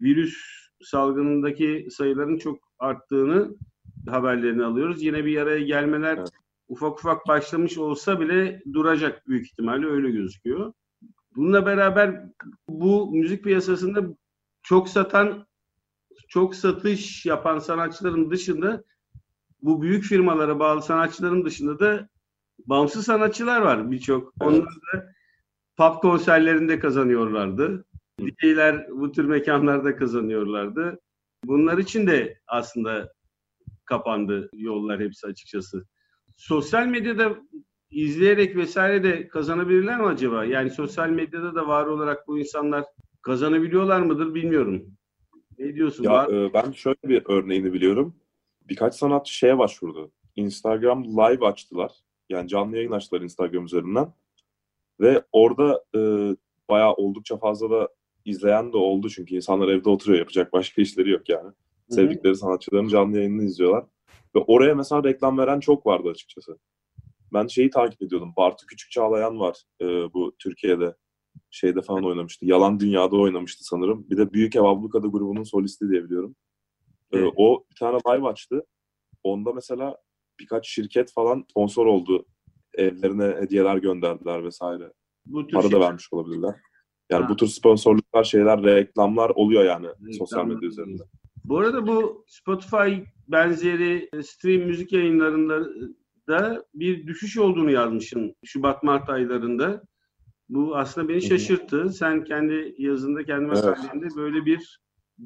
virüs 0.00 0.36
salgınındaki 0.82 1.88
sayıların 1.90 2.38
çok 2.38 2.58
arttığını 2.78 3.56
haberlerini 4.08 4.64
alıyoruz. 4.64 5.02
Yine 5.02 5.24
bir 5.24 5.36
araya 5.36 5.60
gelmeler. 5.60 6.18
Ufak 6.68 6.98
ufak 6.98 7.28
başlamış 7.28 7.78
olsa 7.78 8.20
bile 8.20 8.62
duracak 8.72 9.28
büyük 9.28 9.46
ihtimalle 9.46 9.86
öyle 9.86 10.10
gözüküyor. 10.10 10.72
Bununla 11.36 11.66
beraber 11.66 12.22
bu 12.68 13.10
müzik 13.12 13.44
piyasasında 13.44 14.16
çok 14.62 14.88
satan 14.88 15.46
çok 16.28 16.54
satış 16.54 17.26
yapan 17.26 17.58
sanatçıların 17.58 18.30
dışında 18.30 18.84
bu 19.62 19.82
büyük 19.82 20.04
firmalara 20.04 20.58
bağlı 20.58 20.82
sanatçıların 20.82 21.44
dışında 21.44 21.78
da 21.78 22.08
bağımsız 22.66 23.04
sanatçılar 23.04 23.60
var 23.60 23.90
birçok. 23.90 24.32
Evet. 24.42 24.52
Onlar 24.52 24.74
da 24.92 25.12
pub 25.76 26.00
konserlerinde 26.00 26.78
kazanıyorlardı. 26.78 27.84
DJ'ler 28.20 28.88
bu 28.90 29.12
tür 29.12 29.24
mekanlarda 29.24 29.96
kazanıyorlardı. 29.96 30.98
Bunlar 31.44 31.78
için 31.78 32.06
de 32.06 32.40
aslında 32.46 33.12
kapandı 33.84 34.50
yollar 34.52 35.00
hepsi 35.00 35.26
açıkçası. 35.26 35.86
Sosyal 36.36 36.86
medyada 36.86 37.36
izleyerek 37.90 38.56
vesaire 38.56 39.04
de 39.04 39.28
kazanabilirler 39.28 40.00
mi 40.00 40.06
acaba? 40.06 40.44
Yani 40.44 40.70
sosyal 40.70 41.08
medyada 41.08 41.54
da 41.54 41.68
var 41.68 41.86
olarak 41.86 42.28
bu 42.28 42.38
insanlar 42.38 42.84
kazanabiliyorlar 43.22 44.00
mıdır 44.00 44.34
bilmiyorum. 44.34 44.96
Ne 45.58 45.74
diyorsun? 45.74 46.04
Ya, 46.04 46.28
e, 46.30 46.52
ben 46.54 46.72
şöyle 46.72 46.96
bir 47.04 47.22
örneğini 47.26 47.72
biliyorum. 47.72 48.16
Birkaç 48.68 48.94
sanatçı 48.94 49.34
şeye 49.34 49.58
başvurdu. 49.58 50.10
Instagram 50.36 51.04
Live 51.04 51.46
açtılar. 51.46 51.92
Yani 52.28 52.48
canlı 52.48 52.76
yayın 52.76 52.92
açtılar 52.92 53.20
Instagram 53.20 53.64
üzerinden. 53.64 54.12
Ve 55.00 55.22
orada 55.32 55.84
e, 55.96 56.00
bayağı 56.68 56.92
oldukça 56.92 57.36
fazla 57.36 57.70
da 57.70 57.88
izleyen 58.24 58.72
de 58.72 58.76
oldu. 58.76 59.08
Çünkü 59.08 59.34
insanlar 59.34 59.68
evde 59.68 59.90
oturuyor. 59.90 60.18
Yapacak 60.18 60.52
başka 60.52 60.82
işleri 60.82 61.10
yok 61.10 61.28
yani. 61.28 61.46
Hı-hı. 61.46 61.94
Sevdikleri 61.94 62.36
sanatçıların 62.36 62.88
canlı 62.88 63.16
yayınını 63.16 63.44
izliyorlar. 63.44 63.84
Ve 64.36 64.40
oraya 64.46 64.74
mesela 64.74 65.04
reklam 65.04 65.38
veren 65.38 65.60
çok 65.60 65.86
vardı 65.86 66.08
açıkçası. 66.08 66.58
Ben 67.32 67.46
şeyi 67.46 67.70
takip 67.70 68.02
ediyordum. 68.02 68.32
Bartu 68.36 68.66
Küçük 68.66 68.90
Çağlayan 68.90 69.40
var 69.40 69.62
e, 69.80 69.84
bu 69.86 70.36
Türkiye'de 70.38 70.94
şeyde 71.50 71.82
falan 71.82 72.04
oynamıştı. 72.04 72.46
Yalan 72.46 72.80
Dünya'da 72.80 73.16
oynamıştı 73.16 73.64
sanırım. 73.64 74.10
Bir 74.10 74.16
de 74.16 74.32
Büyük 74.32 74.56
Ev 74.56 74.62
Ablukada 74.62 75.06
grubunun 75.06 75.42
solisti 75.42 75.88
diye 75.88 76.04
biliyorum. 76.04 76.36
Evet. 77.12 77.32
O 77.36 77.64
bir 77.70 77.76
tane 77.76 77.98
live 77.98 78.28
açtı. 78.28 78.66
Onda 79.22 79.52
mesela 79.52 79.96
birkaç 80.40 80.68
şirket 80.68 81.12
falan 81.12 81.44
sponsor 81.50 81.86
oldu. 81.86 82.26
Evlerine 82.74 83.24
hediyeler 83.24 83.76
gönderdiler 83.76 84.44
vesaire. 84.44 84.92
Bu 85.26 85.46
tür 85.46 85.56
Para 85.56 85.72
da 85.72 85.80
vermiş 85.80 86.12
olabilirler. 86.12 86.54
Yani 87.10 87.22
ha. 87.22 87.28
bu 87.28 87.36
tür 87.36 87.46
sponsorluklar, 87.46 88.24
şeyler, 88.24 88.62
reklamlar 88.62 89.30
oluyor 89.30 89.64
yani 89.64 89.86
Reklamlar. 89.86 90.12
sosyal 90.18 90.46
medya 90.46 90.68
üzerinde. 90.68 91.02
Bu 91.48 91.58
arada 91.58 91.86
bu 91.86 92.24
Spotify 92.28 93.02
benzeri 93.28 94.08
stream 94.22 94.62
müzik 94.62 94.92
yayınlarında 94.92 95.68
da 96.28 96.64
bir 96.74 97.06
düşüş 97.06 97.38
olduğunu 97.38 97.70
yazmışsın 97.70 98.36
Şubat-Mart 98.44 99.08
aylarında. 99.08 99.82
Bu 100.48 100.76
aslında 100.76 101.08
beni 101.08 101.22
şaşırttı. 101.22 101.92
Sen 101.92 102.24
kendi 102.24 102.74
yazında, 102.78 103.24
kendi 103.24 103.46
makalende 103.46 103.98
evet. 104.02 104.16
böyle 104.16 104.46
bir 104.46 104.80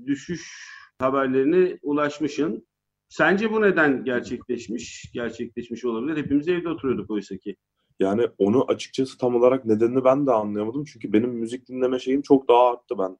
düşüş 0.07 0.69
haberlerine 0.99 1.79
ulaşmışsın. 1.83 2.67
Sence 3.09 3.53
bu 3.53 3.63
neden 3.63 4.05
gerçekleşmiş? 4.05 5.11
Gerçekleşmiş 5.15 5.85
olabilir. 5.85 6.17
Hepimiz 6.17 6.49
evde 6.49 6.69
oturuyorduk 6.69 7.11
oysa 7.11 7.37
ki. 7.37 7.57
Yani 8.01 8.29
onu 8.39 8.65
açıkçası 8.71 9.19
tam 9.19 9.35
olarak 9.35 9.65
nedenini 9.65 10.05
ben 10.05 10.27
de 10.27 10.33
anlayamadım. 10.33 10.85
Çünkü 10.85 11.13
benim 11.13 11.31
müzik 11.31 11.69
dinleme 11.69 11.99
şeyim 11.99 12.23
çok 12.23 12.49
daha 12.49 12.71
arttı 12.71 12.95
ben. 12.99 13.19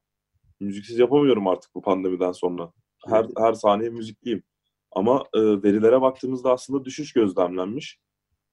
Müziksiz 0.59 0.99
yapamıyorum 0.99 1.47
artık 1.47 1.75
bu 1.75 1.81
pandemiden 1.81 2.31
sonra. 2.31 2.71
Her 3.07 3.25
her 3.37 3.53
saniye 3.53 3.89
müzikliyim. 3.89 4.43
Ama 4.91 5.23
e, 5.33 5.39
verilere 5.39 6.01
baktığımızda 6.01 6.51
aslında 6.51 6.85
düşüş 6.85 7.13
gözlemlenmiş. 7.13 7.99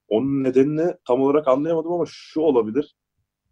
Onun 0.08 0.44
nedenini 0.44 0.94
tam 1.06 1.20
olarak 1.20 1.48
anlayamadım 1.48 1.92
ama 1.92 2.04
şu 2.08 2.40
olabilir. 2.40 2.96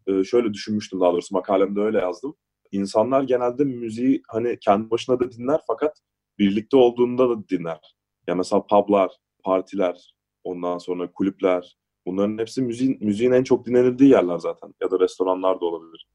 E, 0.06 0.24
şöyle 0.24 0.54
düşünmüştüm 0.54 1.00
daha 1.00 1.12
doğrusu 1.12 1.34
makalemde 1.34 1.80
öyle 1.80 1.98
yazdım. 1.98 2.34
İnsanlar 2.72 3.22
genelde 3.22 3.64
müziği 3.64 4.22
hani 4.28 4.58
kendi 4.60 4.90
başına 4.90 5.20
da 5.20 5.32
dinler 5.32 5.60
fakat 5.66 6.02
birlikte 6.38 6.76
olduğunda 6.76 7.28
da 7.30 7.48
dinler. 7.48 7.96
Ya 8.26 8.34
mesela 8.34 8.66
publar, 8.66 9.16
partiler, 9.44 10.14
ondan 10.44 10.78
sonra 10.78 11.12
kulüpler, 11.12 11.76
bunların 12.06 12.38
hepsi 12.38 12.62
müziğin, 12.62 12.98
müziğin 13.00 13.32
en 13.32 13.42
çok 13.42 13.66
dinlenildiği 13.66 14.10
yerler 14.10 14.38
zaten. 14.38 14.74
Ya 14.82 14.90
da 14.90 15.00
restoranlar 15.00 15.60
da 15.60 15.64
olabilir. 15.64 16.08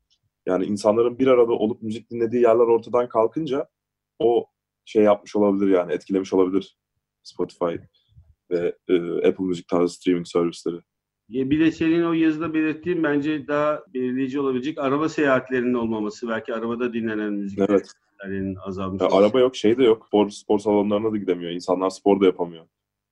Yani 0.46 0.66
insanların 0.66 1.20
bir 1.20 1.28
arada 1.28 1.54
olup 1.54 1.82
müzik 1.82 2.12
dinlediği 2.12 2.42
yerler 2.42 2.68
ortadan 2.68 3.10
kalkınca 3.10 3.68
o 4.20 4.46
şey 4.92 5.04
yapmış 5.04 5.36
olabilir 5.36 5.72
yani 5.72 5.94
etkilemiş 5.94 6.34
olabilir 6.34 6.78
Spotify 7.24 7.76
ve 8.52 8.76
e, 8.88 9.28
Apple 9.28 9.46
Müzik 9.46 9.68
tarzı 9.68 9.96
streaming 9.96 10.28
servisleri. 10.28 10.78
Bir 11.30 11.60
de 11.60 11.72
senin 11.72 12.04
o 12.04 12.14
yazıda 12.14 12.54
belirttiğin 12.54 13.04
bence 13.04 13.48
daha 13.48 13.84
belirleyici 13.94 14.40
olabilecek 14.40 14.78
araba 14.80 15.10
seyahatlerinin 15.10 15.74
olmaması. 15.74 16.30
Belki 16.30 16.54
arabada 16.54 16.94
dinlenen 16.94 17.34
müzik 17.34 17.60
evet. 17.60 17.92
azalmış. 18.66 19.02
Ya, 19.02 19.08
araba 19.12 19.40
yok, 19.40 19.56
şey 19.56 19.78
de 19.78 19.84
yok. 19.84 20.06
Spor, 20.08 20.30
spor 20.30 20.60
salonlarına 20.60 21.12
da 21.12 21.18
gidemiyor. 21.18 21.52
İnsanlar 21.52 21.90
spor 21.90 22.22
da 22.22 22.26
yapamıyor. 22.26 22.66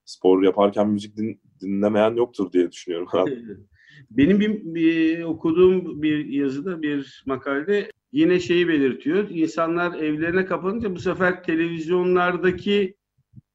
Spor 0.06 0.44
yaparken 0.44 0.90
müzik 0.90 1.18
din, 1.18 1.42
dinlemeyen 1.62 2.16
yoktur 2.16 2.52
diye 2.52 2.72
düşünüyorum. 2.72 3.08
Benim 4.12 4.40
bir, 4.40 4.62
bir 4.64 5.24
okuduğum 5.24 6.02
bir 6.02 6.26
yazıda, 6.26 6.82
bir 6.82 7.24
makalede 7.26 7.90
yine 8.12 8.40
şeyi 8.40 8.68
belirtiyor. 8.68 9.30
İnsanlar 9.30 9.94
evlerine 10.00 10.46
kapanınca 10.46 10.96
bu 10.96 11.00
sefer 11.00 11.44
televizyonlardaki 11.44 12.96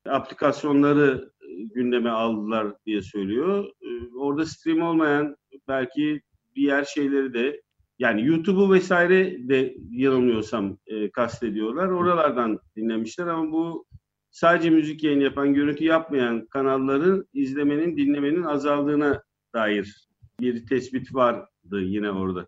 aplikasyonları 0.09 1.33
gündeme 1.75 2.11
aldılar 2.11 2.75
diye 2.87 3.03
söylüyor. 3.03 3.65
Ee, 3.83 4.17
orada 4.17 4.47
stream 4.47 4.83
olmayan 4.83 5.37
belki 5.69 6.21
diğer 6.55 6.85
şeyleri 6.85 7.35
de 7.35 7.63
yani 7.99 8.27
YouTube'u 8.27 8.73
vesaire 8.73 9.49
de 9.49 9.77
yanılmıyorsam 9.91 10.79
e, 10.87 11.11
kastediyorlar. 11.11 11.89
Oralardan 11.89 12.59
dinlemişler 12.77 13.27
ama 13.27 13.53
bu 13.53 13.87
sadece 14.31 14.71
müzik 14.71 15.05
yayın 15.05 15.21
yapan, 15.21 15.55
görüntü 15.55 15.85
yapmayan 15.85 16.47
kanalların 16.47 17.29
izlemenin, 17.33 17.97
dinlemenin 17.97 18.43
azaldığına 18.43 19.23
dair 19.55 20.09
bir 20.41 20.67
tespit 20.67 21.15
vardı 21.15 21.83
yine 21.83 22.11
orada. 22.11 22.47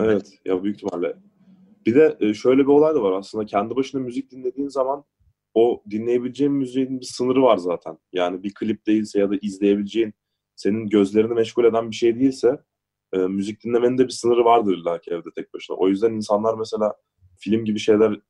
Evet, 0.00 0.38
ya 0.44 0.64
büyük 0.64 0.76
ihtimalle. 0.76 1.16
Bir 1.86 1.94
de 1.94 2.16
e, 2.20 2.34
şöyle 2.34 2.62
bir 2.62 2.66
olay 2.66 2.94
da 2.94 3.02
var 3.02 3.12
aslında. 3.12 3.46
Kendi 3.46 3.76
başına 3.76 4.00
müzik 4.00 4.30
dinlediğin 4.30 4.68
zaman 4.68 5.04
o 5.54 5.82
dinleyebileceğin 5.90 6.52
müziğin 6.52 7.00
bir 7.00 7.06
sınırı 7.06 7.42
var 7.42 7.56
zaten. 7.56 7.98
Yani 8.12 8.42
bir 8.42 8.54
klip 8.54 8.86
değilse 8.86 9.20
ya 9.20 9.30
da 9.30 9.36
izleyebileceğin 9.42 10.14
senin 10.56 10.88
gözlerini 10.88 11.34
meşgul 11.34 11.64
eden 11.64 11.90
bir 11.90 11.96
şey 11.96 12.20
değilse 12.20 12.62
e, 13.12 13.18
müzik 13.18 13.64
dinlemenin 13.64 13.98
de 13.98 14.04
bir 14.04 14.12
sınırı 14.12 14.44
vardır 14.44 14.76
illa 14.76 15.00
ki 15.00 15.10
evde 15.10 15.28
tek 15.36 15.54
başına. 15.54 15.76
O 15.76 15.88
yüzden 15.88 16.12
insanlar 16.12 16.54
mesela 16.58 16.94
film 17.38 17.64
gibi 17.64 17.78
şeyler 17.78 18.20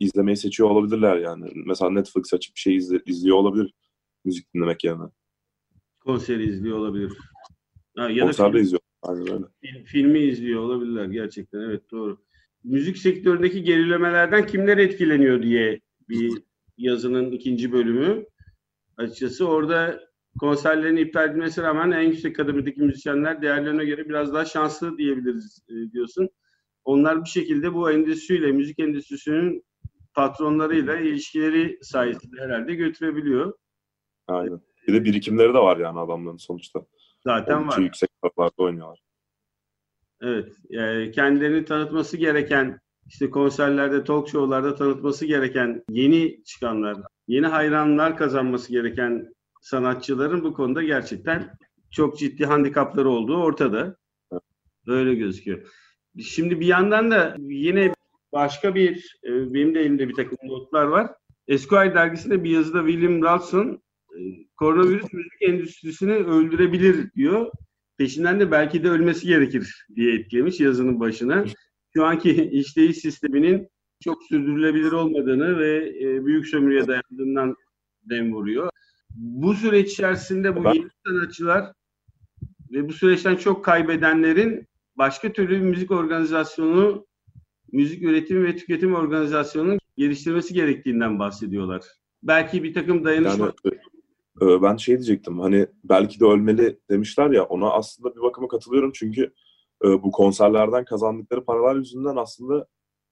izlemeyi 0.00 0.36
seçiyor 0.36 0.70
olabilirler 0.70 1.16
yani. 1.16 1.50
Mesela 1.66 1.90
Netflix 1.90 2.34
açıp 2.34 2.54
bir 2.54 2.60
şey 2.60 2.76
izle, 2.76 3.00
izliyor 3.06 3.36
olabilir 3.36 3.74
müzik 4.24 4.54
dinlemek 4.54 4.84
yerine. 4.84 5.04
Konseri 6.00 6.48
izliyor 6.48 6.78
olabilir. 6.78 7.12
Ha, 7.96 8.10
ya 8.10 8.24
Konser 8.24 8.46
da 8.46 8.50
film, 8.50 8.62
izliyor. 8.62 8.80
Öyle. 9.08 9.32
Filmi 9.84 10.18
izliyor 10.18 10.62
olabilirler 10.62 11.04
gerçekten. 11.04 11.60
Evet 11.60 11.90
doğru. 11.90 12.18
Müzik 12.64 12.98
sektöründeki 12.98 13.62
gerilemelerden 13.62 14.46
kimler 14.46 14.78
etkileniyor 14.78 15.42
diye 15.42 15.80
bir 16.08 16.42
yazının 16.78 17.32
ikinci 17.32 17.72
bölümü. 17.72 18.24
Açıkçası 18.96 19.48
orada 19.48 20.00
konserlerin 20.40 20.96
iptal 20.96 21.30
edilmesine 21.30 21.64
rağmen 21.64 21.90
en 21.90 22.02
yüksek 22.02 22.36
kademedeki 22.36 22.82
müzisyenler 22.82 23.42
değerlerine 23.42 23.84
göre 23.84 24.08
biraz 24.08 24.34
daha 24.34 24.44
şanslı 24.44 24.98
diyebiliriz 24.98 25.62
e, 25.68 25.92
diyorsun. 25.92 26.28
Onlar 26.84 27.24
bir 27.24 27.28
şekilde 27.28 27.74
bu 27.74 27.90
endüstriyle, 27.90 28.52
müzik 28.52 28.78
endüstrisinin 28.78 29.64
patronlarıyla 30.14 30.96
ilişkileri 30.96 31.78
sayesinde 31.82 32.40
herhalde 32.40 32.74
götürebiliyor. 32.74 33.52
Aynen. 34.28 34.60
Bir 34.88 34.94
de 34.94 35.04
birikimleri 35.04 35.54
de 35.54 35.58
var 35.58 35.76
yani 35.76 35.98
adamların 35.98 36.36
sonuçta. 36.36 36.86
Zaten 37.24 37.56
Oldukça 37.56 37.76
var. 37.76 37.82
yüksek 37.82 38.11
paralarda 38.28 38.62
oynuyorlar. 38.62 38.98
Evet. 40.20 40.52
Yani 40.68 41.10
kendilerini 41.10 41.64
tanıtması 41.64 42.16
gereken 42.16 42.80
işte 43.06 43.30
konserlerde, 43.30 44.04
talk 44.04 44.28
show'larda 44.28 44.74
tanıtması 44.74 45.26
gereken 45.26 45.84
yeni 45.90 46.44
çıkanlar, 46.44 46.96
yeni 47.28 47.46
hayranlar 47.46 48.16
kazanması 48.16 48.72
gereken 48.72 49.32
sanatçıların 49.60 50.44
bu 50.44 50.54
konuda 50.54 50.82
gerçekten 50.82 51.50
çok 51.90 52.18
ciddi 52.18 52.44
handikapları 52.46 53.08
olduğu 53.08 53.42
ortada. 53.42 53.96
Öyle 54.86 55.14
gözüküyor. 55.14 55.68
Şimdi 56.20 56.60
bir 56.60 56.66
yandan 56.66 57.10
da 57.10 57.36
yine 57.38 57.94
başka 58.32 58.74
bir, 58.74 59.18
e, 59.24 59.54
benim 59.54 59.74
de 59.74 59.80
elimde 59.80 60.08
bir 60.08 60.14
takım 60.14 60.38
notlar 60.42 60.84
var. 60.84 61.10
Esquire 61.48 61.94
dergisinde 61.94 62.44
bir 62.44 62.50
yazıda 62.50 62.86
William 62.86 63.22
Ralston 63.22 63.82
e, 64.18 64.20
koronavirüs 64.56 65.12
müzik 65.12 65.32
endüstrisini 65.40 66.12
öldürebilir 66.12 67.12
diyor. 67.12 67.50
Peşinden 68.02 68.40
de 68.40 68.50
belki 68.50 68.84
de 68.84 68.90
ölmesi 68.90 69.26
gerekir 69.26 69.86
diye 69.94 70.14
etkilemiş 70.14 70.60
yazının 70.60 71.00
başına 71.00 71.44
şu 71.94 72.04
anki 72.04 72.30
işleyiş 72.52 72.96
sisteminin 72.96 73.68
çok 74.04 74.22
sürdürülebilir 74.22 74.92
olmadığını 74.92 75.58
ve 75.58 75.98
e, 76.00 76.24
büyük 76.26 76.46
sömürüye 76.46 76.86
dayandığından 76.86 77.56
dem 78.10 78.32
vuruyor. 78.32 78.70
Bu 79.10 79.54
süreç 79.54 79.92
içerisinde 79.92 80.56
bu 80.56 80.68
yeni 80.74 80.88
sanatçılar 81.06 81.72
ve 82.72 82.88
bu 82.88 82.92
süreçten 82.92 83.36
çok 83.36 83.64
kaybedenlerin 83.64 84.66
başka 84.96 85.32
türlü 85.32 85.50
bir 85.50 85.66
müzik 85.66 85.90
organizasyonu, 85.90 87.06
müzik 87.72 88.02
üretimi 88.02 88.46
ve 88.46 88.56
tüketim 88.56 88.94
organizasyonunun 88.94 89.78
geliştirmesi 89.96 90.54
gerektiğinden 90.54 91.18
bahsediyorlar. 91.18 91.84
Belki 92.22 92.62
bir 92.62 92.74
takım 92.74 93.04
dayanışma... 93.04 93.52
Yani, 93.64 93.78
ben 94.62 94.76
şey 94.76 94.94
diyecektim 94.94 95.40
hani 95.40 95.66
belki 95.84 96.20
de 96.20 96.24
ölmeli 96.24 96.78
demişler 96.90 97.30
ya 97.30 97.44
ona 97.44 97.70
aslında 97.70 98.16
bir 98.16 98.20
bakıma 98.20 98.48
katılıyorum 98.48 98.92
çünkü 98.94 99.32
e, 99.84 100.02
bu 100.02 100.10
konserlerden 100.10 100.84
kazandıkları 100.84 101.44
paralar 101.44 101.76
yüzünden 101.76 102.16
aslında 102.16 102.66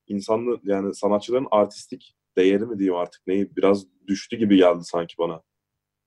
insanlı 0.09 0.61
yani 0.63 0.95
sanatçıların 0.95 1.49
artistik 1.51 2.15
değeri 2.37 2.67
mi 2.67 2.79
diyeyim 2.79 2.97
artık 2.97 3.27
neyi 3.27 3.57
biraz 3.57 3.87
düştü 4.07 4.37
gibi 4.37 4.57
geldi 4.57 4.85
sanki 4.85 5.15
bana. 5.19 5.43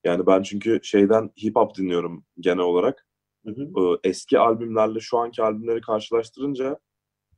Yani 0.04 0.26
ben 0.26 0.42
çünkü 0.42 0.80
şeyden 0.82 1.30
hip 1.44 1.56
hop 1.56 1.76
dinliyorum 1.76 2.24
genel 2.40 2.58
olarak. 2.58 3.06
Hı 3.46 3.50
hı. 3.50 3.62
E, 3.62 4.08
eski 4.08 4.38
albümlerle 4.38 5.00
şu 5.00 5.18
anki 5.18 5.42
albümleri 5.42 5.80
karşılaştırınca 5.80 6.78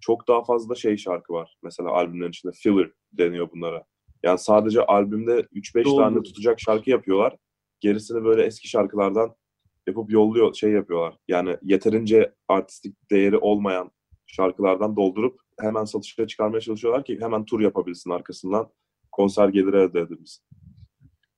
çok 0.00 0.28
daha 0.28 0.44
fazla 0.44 0.74
şey 0.74 0.96
şarkı 0.96 1.32
var. 1.32 1.56
Mesela 1.62 1.90
albümlerin 1.90 2.30
içinde 2.30 2.52
filler 2.52 2.90
deniyor 3.12 3.50
bunlara. 3.52 3.84
Yani 4.22 4.38
sadece 4.38 4.86
albümde 4.86 5.40
3-5 5.40 5.96
tane 5.96 6.22
tutacak 6.22 6.60
şarkı 6.60 6.90
yapıyorlar. 6.90 7.36
Gerisini 7.80 8.24
böyle 8.24 8.42
eski 8.42 8.68
şarkılardan 8.68 9.36
yapıp 9.86 10.10
yolluyor 10.10 10.54
şey 10.54 10.72
yapıyorlar. 10.72 11.16
Yani 11.28 11.56
yeterince 11.62 12.34
artistik 12.48 13.10
değeri 13.10 13.38
olmayan 13.38 13.90
şarkılardan 14.26 14.96
doldurup 14.96 15.40
hemen 15.60 15.84
satışa 15.84 16.26
çıkarmaya 16.26 16.60
çalışıyorlar 16.60 17.04
ki 17.04 17.18
hemen 17.20 17.44
tur 17.44 17.60
yapabilsin 17.60 18.10
arkasından 18.10 18.70
konser 19.12 19.48
geliri 19.48 19.76
elde 19.76 20.00
edebilsin. 20.00 20.44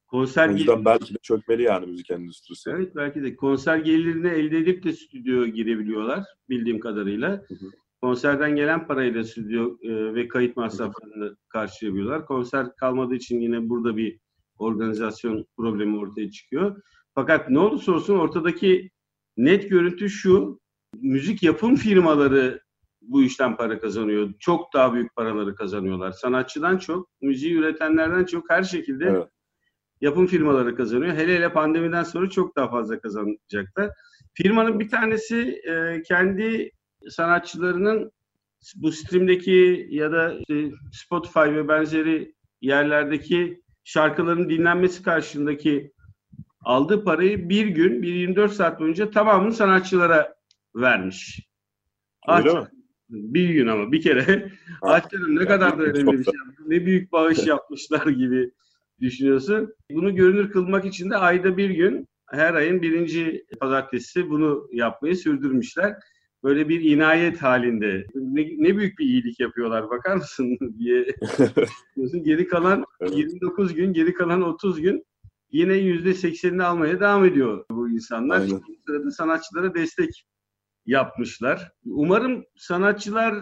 Konser 0.06 0.48
o 0.48 0.52
yüzden 0.52 0.74
gelir... 0.74 0.84
belki 0.84 1.14
de 1.14 1.18
çökmeli 1.22 1.62
yani 1.62 1.86
müzik 1.86 2.10
endüstrisi. 2.10 2.70
Evet 2.70 2.96
belki 2.96 3.22
de 3.22 3.36
konser 3.36 3.76
gelirini 3.76 4.28
elde 4.28 4.58
edip 4.58 4.84
de 4.84 4.92
stüdyoya 4.92 5.48
girebiliyorlar 5.48 6.24
bildiğim 6.48 6.80
kadarıyla. 6.80 7.30
Hı 7.30 7.54
hı. 7.54 7.70
konserden 8.00 8.56
gelen 8.56 8.86
parayla 8.86 9.24
stüdyo 9.24 9.76
e, 9.82 10.14
ve 10.14 10.28
kayıt 10.28 10.56
masraflarını 10.56 11.36
karşılayabiliyorlar. 11.48 12.26
Konser 12.26 12.76
kalmadığı 12.76 13.14
için 13.14 13.40
yine 13.40 13.68
burada 13.68 13.96
bir 13.96 14.18
organizasyon 14.58 15.46
problemi 15.56 15.98
ortaya 15.98 16.30
çıkıyor. 16.30 16.82
Fakat 17.14 17.50
ne 17.50 17.58
olursa 17.58 17.92
olsun 17.92 18.18
ortadaki 18.18 18.90
net 19.36 19.70
görüntü 19.70 20.10
şu, 20.10 20.60
müzik 20.96 21.42
yapım 21.42 21.76
firmaları 21.76 22.60
bu 23.00 23.22
işten 23.22 23.56
para 23.56 23.80
kazanıyor. 23.80 24.32
Çok 24.38 24.74
daha 24.74 24.94
büyük 24.94 25.16
paraları 25.16 25.54
kazanıyorlar. 25.54 26.12
Sanatçıdan 26.12 26.78
çok, 26.78 27.08
müziği 27.20 27.54
üretenlerden 27.54 28.24
çok 28.24 28.50
her 28.50 28.62
şekilde 28.62 29.04
evet. 29.04 29.28
yapım 30.00 30.26
firmaları 30.26 30.76
kazanıyor. 30.76 31.14
Hele 31.14 31.34
hele 31.34 31.52
pandemiden 31.52 32.02
sonra 32.02 32.30
çok 32.30 32.56
daha 32.56 32.70
fazla 32.70 33.00
kazanacaklar. 33.00 33.90
Firmanın 34.34 34.80
bir 34.80 34.88
tanesi 34.88 35.62
e, 35.68 36.02
kendi 36.02 36.70
sanatçılarının 37.08 38.12
bu 38.76 38.92
streamdeki 38.92 39.86
ya 39.90 40.12
da 40.12 40.34
Spotify 40.92 41.38
ve 41.40 41.68
benzeri 41.68 42.34
yerlerdeki 42.60 43.62
şarkıların 43.88 44.50
dinlenmesi 44.50 45.02
karşılığındaki 45.02 45.92
aldığı 46.60 47.04
parayı 47.04 47.48
bir 47.48 47.66
gün, 47.66 48.02
bir 48.02 48.14
24 48.14 48.52
saat 48.52 48.80
boyunca 48.80 49.10
tamamını 49.10 49.52
sanatçılara 49.52 50.34
vermiş. 50.76 51.48
Öyle 52.28 52.50
Aç, 52.50 52.54
mi? 52.54 52.68
Bir 53.08 53.48
gün 53.48 53.66
ama 53.66 53.92
bir 53.92 54.02
kere. 54.02 54.52
Açlarım 54.82 55.36
ne 55.36 55.46
kadar 55.46 55.78
da 55.78 55.82
önemli 55.82 56.18
bir 56.18 56.24
şey. 56.24 56.34
Ne 56.66 56.86
büyük 56.86 57.12
bağış 57.12 57.38
yapmışlar 57.46 58.06
gibi 58.06 58.50
düşünüyorsun. 59.00 59.74
Bunu 59.90 60.14
görünür 60.14 60.50
kılmak 60.50 60.84
için 60.84 61.10
de 61.10 61.16
ayda 61.16 61.56
bir 61.56 61.70
gün 61.70 62.08
her 62.30 62.54
ayın 62.54 62.82
birinci 62.82 63.46
pazartesi 63.60 64.30
bunu 64.30 64.68
yapmayı 64.72 65.16
sürdürmüşler. 65.16 65.94
Böyle 66.44 66.68
bir 66.68 66.80
inayet 66.80 67.42
halinde. 67.42 68.06
Ne, 68.14 68.42
ne 68.42 68.76
büyük 68.76 68.98
bir 68.98 69.04
iyilik 69.04 69.40
yapıyorlar 69.40 69.90
bakar 69.90 70.16
mısın 70.16 70.58
diye. 70.78 71.06
geri 72.22 72.48
kalan 72.48 72.84
29 73.10 73.74
gün, 73.74 73.92
geri 73.92 74.14
kalan 74.14 74.42
30 74.42 74.80
gün 74.80 75.04
yine 75.52 75.74
yüzde 75.74 76.14
seksenini 76.14 76.64
almaya 76.64 77.00
devam 77.00 77.24
ediyor 77.24 77.64
bu 77.70 77.88
insanlar. 77.88 78.40
Aynen. 78.40 78.60
Bu 78.68 78.74
sırada 78.86 79.10
sanatçılara 79.10 79.74
destek 79.74 80.26
yapmışlar. 80.86 81.72
Umarım 81.84 82.44
sanatçılar 82.56 83.34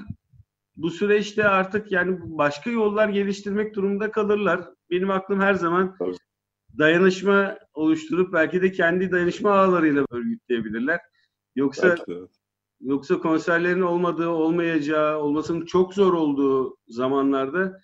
bu 0.77 0.91
süreçte 0.91 1.45
artık 1.45 1.93
yani 1.93 2.19
başka 2.23 2.71
yollar 2.71 3.09
geliştirmek 3.09 3.75
durumunda 3.75 4.11
kalırlar. 4.11 4.61
Benim 4.91 5.11
aklım 5.11 5.41
her 5.41 5.55
zaman 5.55 5.97
dayanışma 6.79 7.59
oluşturup 7.75 8.33
belki 8.33 8.63
de 8.63 8.73
kendi 8.73 9.11
dayanışma 9.11 9.51
ağlarıyla 9.51 10.05
örgütleyebilirler. 10.11 11.01
Yoksa. 11.55 11.97
Yoksa 12.81 13.19
konserlerin 13.19 13.81
olmadığı, 13.81 14.29
olmayacağı, 14.29 15.19
olmasının 15.19 15.67
çok 15.67 15.95
zor 15.95 16.13
olduğu 16.13 16.77
zamanlarda 16.89 17.81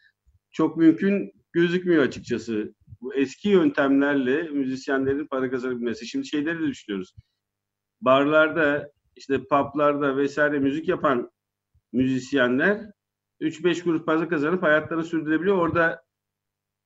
çok 0.51 0.77
mümkün 0.77 1.33
gözükmüyor 1.53 2.03
açıkçası 2.03 2.75
bu 3.01 3.15
eski 3.15 3.49
yöntemlerle 3.49 4.43
müzisyenlerin 4.43 5.27
para 5.27 5.51
kazanabilmesi. 5.51 6.07
Şimdi 6.07 6.27
şeyleri 6.27 6.61
de 6.61 6.67
düşünüyoruz. 6.67 7.15
Barlarda, 8.01 8.91
işte 9.17 9.39
publarda 9.45 10.17
vesaire 10.17 10.59
müzik 10.59 10.89
yapan 10.89 11.31
müzisyenler 11.93 12.81
3-5 13.41 13.83
kuruş 13.83 14.05
fazla 14.05 14.29
kazanıp 14.29 14.63
hayatlarını 14.63 15.05
sürdürebiliyor. 15.05 15.57
Orada 15.57 16.03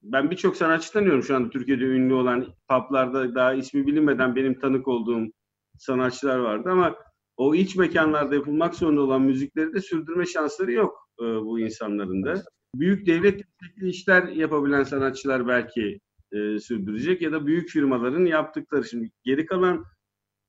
ben 0.02 0.30
birçok 0.30 0.56
sanatçı 0.56 0.92
tanıyorum 0.92 1.22
şu 1.22 1.36
anda 1.36 1.50
Türkiye'de 1.50 1.84
ünlü 1.84 2.14
olan 2.14 2.46
publarda 2.68 3.34
daha 3.34 3.54
ismi 3.54 3.86
bilinmeden 3.86 4.36
benim 4.36 4.60
tanık 4.60 4.88
olduğum 4.88 5.26
sanatçılar 5.78 6.38
vardı 6.38 6.70
ama 6.70 6.94
o 7.36 7.54
iç 7.54 7.76
mekanlarda 7.76 8.34
yapılmak 8.34 8.74
zorunda 8.74 9.00
olan 9.00 9.22
müzikleri 9.22 9.72
de 9.72 9.80
sürdürme 9.80 10.26
şansları 10.26 10.72
yok 10.72 11.08
e, 11.20 11.24
bu 11.24 11.60
insanların 11.60 12.24
da. 12.24 12.44
Büyük 12.74 13.06
devlet 13.06 13.38
destekli 13.38 13.88
işler 13.88 14.28
yapabilen 14.28 14.82
sanatçılar 14.82 15.48
belki 15.48 16.00
e, 16.32 16.58
sürdürecek 16.58 17.22
ya 17.22 17.32
da 17.32 17.46
büyük 17.46 17.68
firmaların 17.68 18.24
yaptıkları. 18.24 18.84
Şimdi 18.84 19.10
geri 19.24 19.46
kalan 19.46 19.84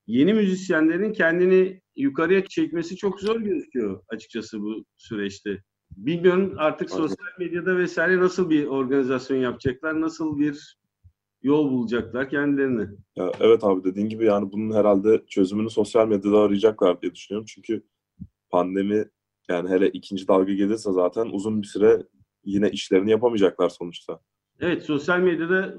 yeni 0.07 0.33
müzisyenlerin 0.33 1.13
kendini 1.13 1.81
yukarıya 1.95 2.45
çekmesi 2.45 2.95
çok 2.95 3.19
zor 3.19 3.41
gözüküyor 3.41 4.03
açıkçası 4.09 4.61
bu 4.61 4.85
süreçte. 4.97 5.63
Bilmiyorum 5.91 6.53
artık 6.57 6.89
sosyal 6.89 7.27
medyada 7.39 7.77
vesaire 7.77 8.19
nasıl 8.19 8.49
bir 8.49 8.65
organizasyon 8.65 9.37
yapacaklar, 9.37 10.01
nasıl 10.01 10.39
bir 10.39 10.76
yol 11.47 11.71
bulacaklar 11.71 12.29
kendilerine. 12.29 12.87
Ya 13.15 13.31
evet 13.39 13.63
abi 13.63 13.83
dediğin 13.83 14.09
gibi 14.09 14.25
yani 14.25 14.51
bunun 14.51 14.73
herhalde 14.73 15.23
çözümünü 15.27 15.69
sosyal 15.69 16.07
medyada 16.07 16.39
arayacaklar 16.39 17.01
diye 17.01 17.15
düşünüyorum. 17.15 17.45
Çünkü 17.49 17.83
pandemi 18.49 19.05
yani 19.49 19.69
hele 19.69 19.89
ikinci 19.89 20.27
dalga 20.27 20.53
gelirse 20.53 20.91
zaten 20.91 21.25
uzun 21.25 21.61
bir 21.61 21.67
süre 21.67 22.03
yine 22.45 22.69
işlerini 22.69 23.11
yapamayacaklar 23.11 23.69
sonuçta. 23.69 24.19
Evet 24.59 24.83
sosyal 24.83 25.19
medyada 25.19 25.75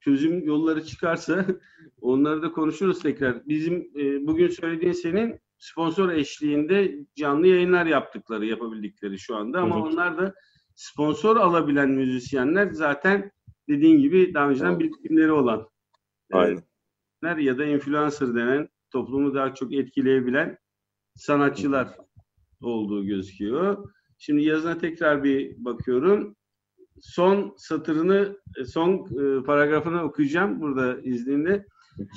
çözüm 0.00 0.44
yolları 0.44 0.84
çıkarsa 0.84 1.46
onları 2.00 2.42
da 2.42 2.52
konuşuruz 2.52 3.02
tekrar. 3.02 3.48
Bizim 3.48 3.90
e, 3.96 4.26
bugün 4.26 4.48
söylediğin 4.48 4.92
senin 4.92 5.40
sponsor 5.58 6.08
eşliğinde 6.10 6.94
canlı 7.16 7.46
yayınlar 7.46 7.86
yaptıkları, 7.86 8.46
yapabildikleri 8.46 9.18
şu 9.18 9.36
anda 9.36 9.60
ama 9.60 9.76
hı 9.76 9.80
hı. 9.80 9.82
onlar 9.82 10.18
da 10.18 10.34
sponsor 10.74 11.36
alabilen 11.36 11.90
müzisyenler 11.90 12.70
zaten 12.72 13.30
dediğin 13.68 13.98
gibi 13.98 14.34
daha 14.34 14.48
önceden 14.48 14.78
birikimleri 14.78 15.32
olan 15.32 15.68
e, 16.32 16.36
Aynen. 16.36 16.62
E, 17.38 17.42
ya 17.42 17.58
da 17.58 17.64
influencer 17.64 18.34
denen 18.34 18.68
toplumu 18.90 19.34
daha 19.34 19.54
çok 19.54 19.74
etkileyebilen 19.74 20.58
sanatçılar 21.14 21.88
olduğu 22.60 23.04
gözüküyor. 23.04 23.90
Şimdi 24.18 24.44
yazına 24.44 24.78
tekrar 24.78 25.24
bir 25.24 25.64
bakıyorum 25.64 26.36
son 27.00 27.54
satırını, 27.56 28.36
e, 28.58 28.64
son 28.64 28.92
e, 28.92 29.44
paragrafını 29.44 30.02
okuyacağım 30.02 30.60
burada 30.60 31.00
izninle. 31.00 31.66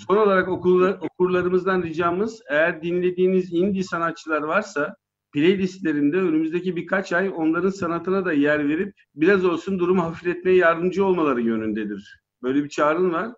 Son 0.07 0.17
olarak 0.17 0.47
okullar, 0.47 0.97
okurlarımızdan 1.01 1.83
ricamız 1.83 2.41
eğer 2.49 2.81
dinlediğiniz 2.81 3.53
indie 3.53 3.83
sanatçılar 3.83 4.41
varsa 4.41 4.95
playlistlerinde 5.31 6.17
önümüzdeki 6.17 6.75
birkaç 6.75 7.13
ay 7.13 7.31
onların 7.35 7.69
sanatına 7.69 8.25
da 8.25 8.33
yer 8.33 8.69
verip 8.69 8.93
biraz 9.15 9.45
olsun 9.45 9.79
durumu 9.79 10.03
hafifletmeye 10.03 10.57
yardımcı 10.57 11.05
olmaları 11.05 11.41
yönündedir. 11.41 12.21
Böyle 12.43 12.63
bir 12.63 12.69
çağrın 12.69 13.11
var. 13.11 13.31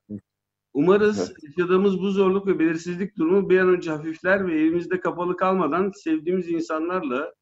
Umarız 0.73 1.19
evet. 1.19 1.43
yaşadığımız 1.43 1.99
bu 1.99 2.11
zorluk 2.11 2.47
ve 2.47 2.59
belirsizlik 2.59 3.17
durumu 3.17 3.49
bir 3.49 3.59
an 3.59 3.69
önce 3.69 3.91
hafifler 3.91 4.47
ve 4.47 4.53
evimizde 4.53 4.99
kapalı 4.99 5.37
kalmadan 5.37 5.91
sevdiğimiz 5.95 6.49
insanlarla 6.49 7.33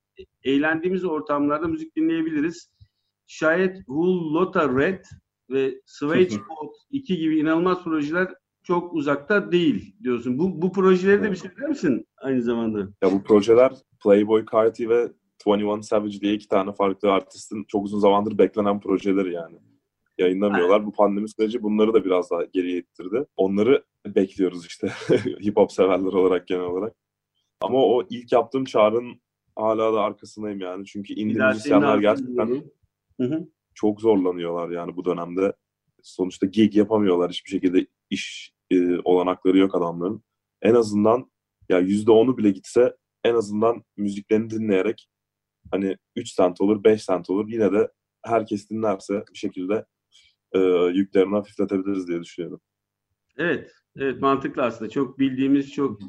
eğlendiğimiz 0.43 1.05
ortamlarda 1.05 1.67
müzik 1.67 1.95
dinleyebiliriz 1.95 2.69
şayet 3.27 3.77
Hull 3.88 4.33
Lotta 4.33 4.79
Red 4.79 5.05
ve 5.49 5.81
Switchboard 5.86 6.73
2 6.89 7.17
gibi 7.17 7.39
inanılmaz 7.39 7.83
projeler 7.83 8.33
çok 8.67 8.93
uzakta 8.93 9.51
değil 9.51 9.95
diyorsun. 10.03 10.39
Bu, 10.39 10.62
bu 10.62 10.71
projeleri 10.71 11.23
de 11.23 11.32
bir 11.32 11.36
şey 11.36 11.51
der 11.62 11.69
misin 11.69 12.08
aynı 12.17 12.41
zamanda? 12.41 12.80
Ya 12.80 13.12
bu 13.12 13.23
projeler 13.23 13.71
Playboy 14.03 14.45
Carti 14.51 14.89
ve 14.89 15.12
21 15.47 15.82
Savage 15.82 16.21
diye 16.21 16.34
iki 16.34 16.47
tane 16.47 16.71
farklı 16.71 17.12
artistin 17.12 17.65
çok 17.67 17.86
uzun 17.86 17.99
zamandır 17.99 18.38
beklenen 18.38 18.80
projeleri 18.80 19.34
yani. 19.34 19.58
Yayınlamıyorlar. 20.17 20.73
Aynen. 20.73 20.86
Bu 20.86 20.91
pandemi 20.91 21.30
süreci 21.30 21.63
bunları 21.63 21.93
da 21.93 22.06
biraz 22.06 22.32
daha 22.32 22.43
geriye 22.43 22.77
ittirdi. 22.77 23.25
Onları 23.38 23.84
bekliyoruz 24.06 24.65
işte 24.65 24.88
hip 25.43 25.58
hop 25.58 25.71
severler 25.71 26.13
olarak 26.13 26.47
genel 26.47 26.65
olarak. 26.65 26.95
Ama 27.62 27.77
o 27.77 28.03
ilk 28.10 28.32
yaptığım 28.32 28.65
çağrının 28.65 29.21
hala 29.56 29.93
da 29.93 30.01
arkasındayım 30.01 30.60
yani. 30.60 30.86
Çünkü 30.86 31.13
indie 31.13 31.47
müzisyenler 31.47 31.97
gerçekten. 31.97 32.63
Çok 33.73 34.01
zorlanıyorlar 34.01 34.69
yani 34.69 34.95
bu 34.95 35.06
dönemde. 35.06 35.53
Sonuçta 36.03 36.45
gig 36.45 36.75
yapamıyorlar. 36.75 37.32
Hiçbir 37.32 37.49
şekilde 37.49 37.88
iş 38.10 38.57
e, 38.71 38.99
olanakları 39.03 39.58
yok 39.58 39.75
adamların. 39.75 40.23
En 40.62 40.73
azından 40.73 41.32
ya 41.69 41.80
yüzde 41.80 42.12
onu 42.12 42.38
bile 42.38 42.51
gitse 42.51 42.95
en 43.23 43.36
azından 43.36 43.84
müziklerini 43.97 44.49
dinleyerek 44.49 45.10
hani 45.71 45.97
3 46.15 46.30
sent 46.32 46.62
olur, 46.62 46.84
5 46.84 47.03
sent 47.03 47.30
olur. 47.30 47.47
Yine 47.47 47.71
de 47.71 47.91
herkes 48.25 48.69
dinlerse 48.69 49.23
bir 49.34 49.38
şekilde 49.38 49.86
e, 50.51 50.60
yüklerini 50.93 51.36
hafifletebiliriz 51.36 52.08
diye 52.08 52.21
düşünüyorum. 52.21 52.62
Evet, 53.38 53.71
evet 53.95 54.21
mantıklı 54.21 54.63
aslında. 54.63 54.89
Çok 54.89 55.19
bildiğimiz, 55.19 55.71
çok 55.71 55.99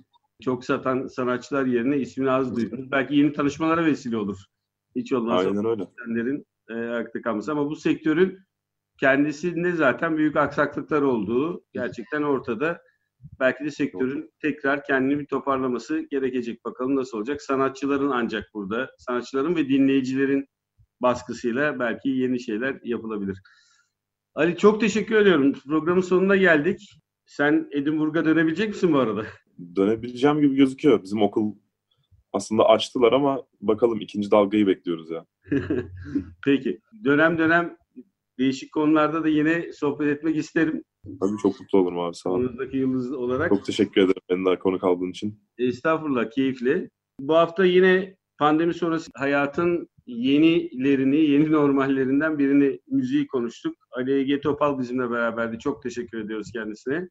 çok 0.43 0.65
satan 0.65 1.07
sanatçılar 1.07 1.67
yerine 1.67 1.99
ismini 1.99 2.31
az 2.31 2.57
duydunuz. 2.57 2.91
Belki 2.91 3.17
yeni 3.17 3.33
tanışmalara 3.33 3.85
vesile 3.85 4.17
olur. 4.17 4.39
Hiç 4.97 5.13
olmazsa 5.13 5.49
Aynen 5.49 5.65
öyle. 5.65 5.89
e, 6.69 6.75
ayakta 6.75 7.23
kalması. 7.23 7.53
Ama 7.53 7.71
bu 7.71 7.77
sektörün 7.77 8.39
kendisinde 9.01 9.73
zaten 9.73 10.17
büyük 10.17 10.37
aksaklıklar 10.37 11.03
olduğu 11.03 11.65
gerçekten 11.73 12.23
ortada. 12.23 12.81
Belki 13.41 13.65
de 13.65 13.71
sektörün 13.71 14.31
tekrar 14.43 14.85
kendini 14.85 15.19
bir 15.19 15.27
toparlaması 15.27 16.07
gerekecek. 16.11 16.65
Bakalım 16.65 16.97
nasıl 16.97 17.19
olacak. 17.19 17.43
Sanatçıların 17.43 18.11
ancak 18.11 18.45
burada, 18.55 18.91
sanatçıların 18.99 19.57
ve 19.57 19.69
dinleyicilerin 19.69 20.49
baskısıyla 21.01 21.79
belki 21.79 22.09
yeni 22.09 22.41
şeyler 22.41 22.81
yapılabilir. 22.85 23.43
Ali 24.35 24.57
çok 24.57 24.81
teşekkür 24.81 25.17
ediyorum. 25.17 25.53
Programın 25.53 26.01
sonuna 26.01 26.37
geldik. 26.37 26.91
Sen 27.27 27.69
Edinburgh'a 27.73 28.25
dönebilecek 28.25 28.69
misin 28.69 28.93
bu 28.93 28.99
arada? 28.99 29.27
Dönebileceğim 29.77 30.41
gibi 30.41 30.55
gözüküyor. 30.57 31.03
Bizim 31.03 31.23
okul 31.23 31.55
aslında 32.33 32.69
açtılar 32.69 33.13
ama 33.13 33.43
bakalım 33.61 34.01
ikinci 34.01 34.31
dalgayı 34.31 34.67
bekliyoruz 34.67 35.11
ya. 35.11 35.27
Peki. 36.45 36.81
Dönem 37.05 37.39
dönem 37.39 37.77
değişik 38.39 38.73
konularda 38.73 39.25
da 39.25 39.29
yine 39.29 39.73
sohbet 39.73 40.09
etmek 40.09 40.37
isterim. 40.37 40.85
Tabii 41.21 41.39
çok 41.43 41.61
mutlu 41.61 41.79
olurum 41.79 41.99
abi 41.99 42.15
sağ 42.15 42.31
ol. 42.31 42.41
Aranızdaki 42.41 42.77
yıldız 42.77 43.13
olarak. 43.13 43.49
Çok 43.49 43.65
teşekkür 43.65 44.01
ederim 44.01 44.23
beni 44.31 44.45
daha 44.45 44.59
konuk 44.59 44.85
aldığın 44.85 45.11
için. 45.11 45.41
Estağfurullah, 45.59 46.31
keyifli. 46.31 46.91
Bu 47.21 47.35
hafta 47.35 47.65
yine 47.65 48.17
pandemi 48.39 48.75
sonrası 48.75 49.11
hayatın 49.15 49.89
yenilerini, 50.07 51.17
yeni 51.17 51.53
normallerinden 51.53 52.39
birini, 52.39 52.81
müziği 52.87 53.27
konuştuk. 53.27 53.77
Ali 53.93 54.13
Ege 54.13 54.41
Topal 54.41 54.79
bizimle 54.79 55.11
beraberdi. 55.11 55.59
Çok 55.59 55.83
teşekkür 55.83 56.21
ediyoruz 56.21 56.53
kendisine. 56.53 57.09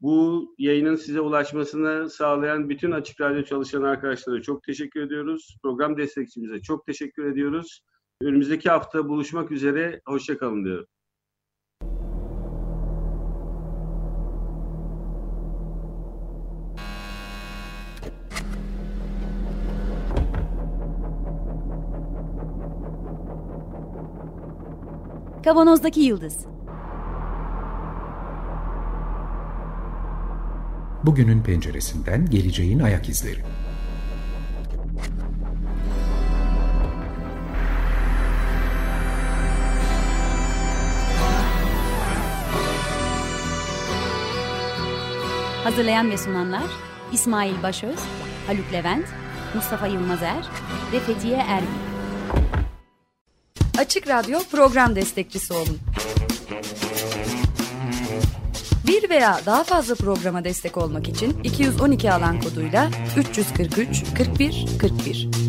Bu 0.00 0.54
yayının 0.58 0.96
size 0.96 1.20
ulaşmasını 1.20 2.10
sağlayan 2.10 2.68
bütün 2.68 2.90
Açık 2.90 3.20
Radyo 3.20 3.42
çalışan 3.42 3.82
arkadaşlara 3.82 4.42
çok 4.42 4.62
teşekkür 4.62 5.00
ediyoruz. 5.00 5.56
Program 5.62 5.96
destekçimize 5.96 6.62
çok 6.62 6.86
teşekkür 6.86 7.24
ediyoruz. 7.24 7.82
Önümüzdeki 8.22 8.70
hafta 8.70 9.08
buluşmak 9.08 9.50
üzere. 9.50 10.00
Hoşçakalın 10.06 10.64
diyorum. 10.64 10.86
Kavanozdaki 25.44 26.00
Yıldız 26.00 26.46
Bugünün 31.02 31.42
penceresinden 31.42 32.30
geleceğin 32.30 32.78
ayak 32.80 33.08
izleri. 33.08 33.40
Hazırlayan 45.68 46.10
ve 46.10 46.18
sunanlar 46.18 46.64
İsmail 47.12 47.62
Başöz, 47.62 47.98
Haluk 48.46 48.72
Levent, 48.72 49.06
Mustafa 49.54 49.86
Yılmazer 49.86 50.44
ve 50.92 51.00
Fethiye 51.00 51.36
Erbil. 51.36 51.66
Açık 53.78 54.08
Radyo 54.08 54.38
program 54.50 54.96
destekçisi 54.96 55.54
olun. 55.54 55.78
Bir 58.86 59.10
veya 59.10 59.40
daha 59.46 59.64
fazla 59.64 59.94
programa 59.94 60.44
destek 60.44 60.76
olmak 60.76 61.08
için 61.08 61.40
212 61.44 62.12
alan 62.12 62.40
koduyla 62.40 62.90
343 63.16 64.04
41 64.18 64.66
41. 64.80 65.47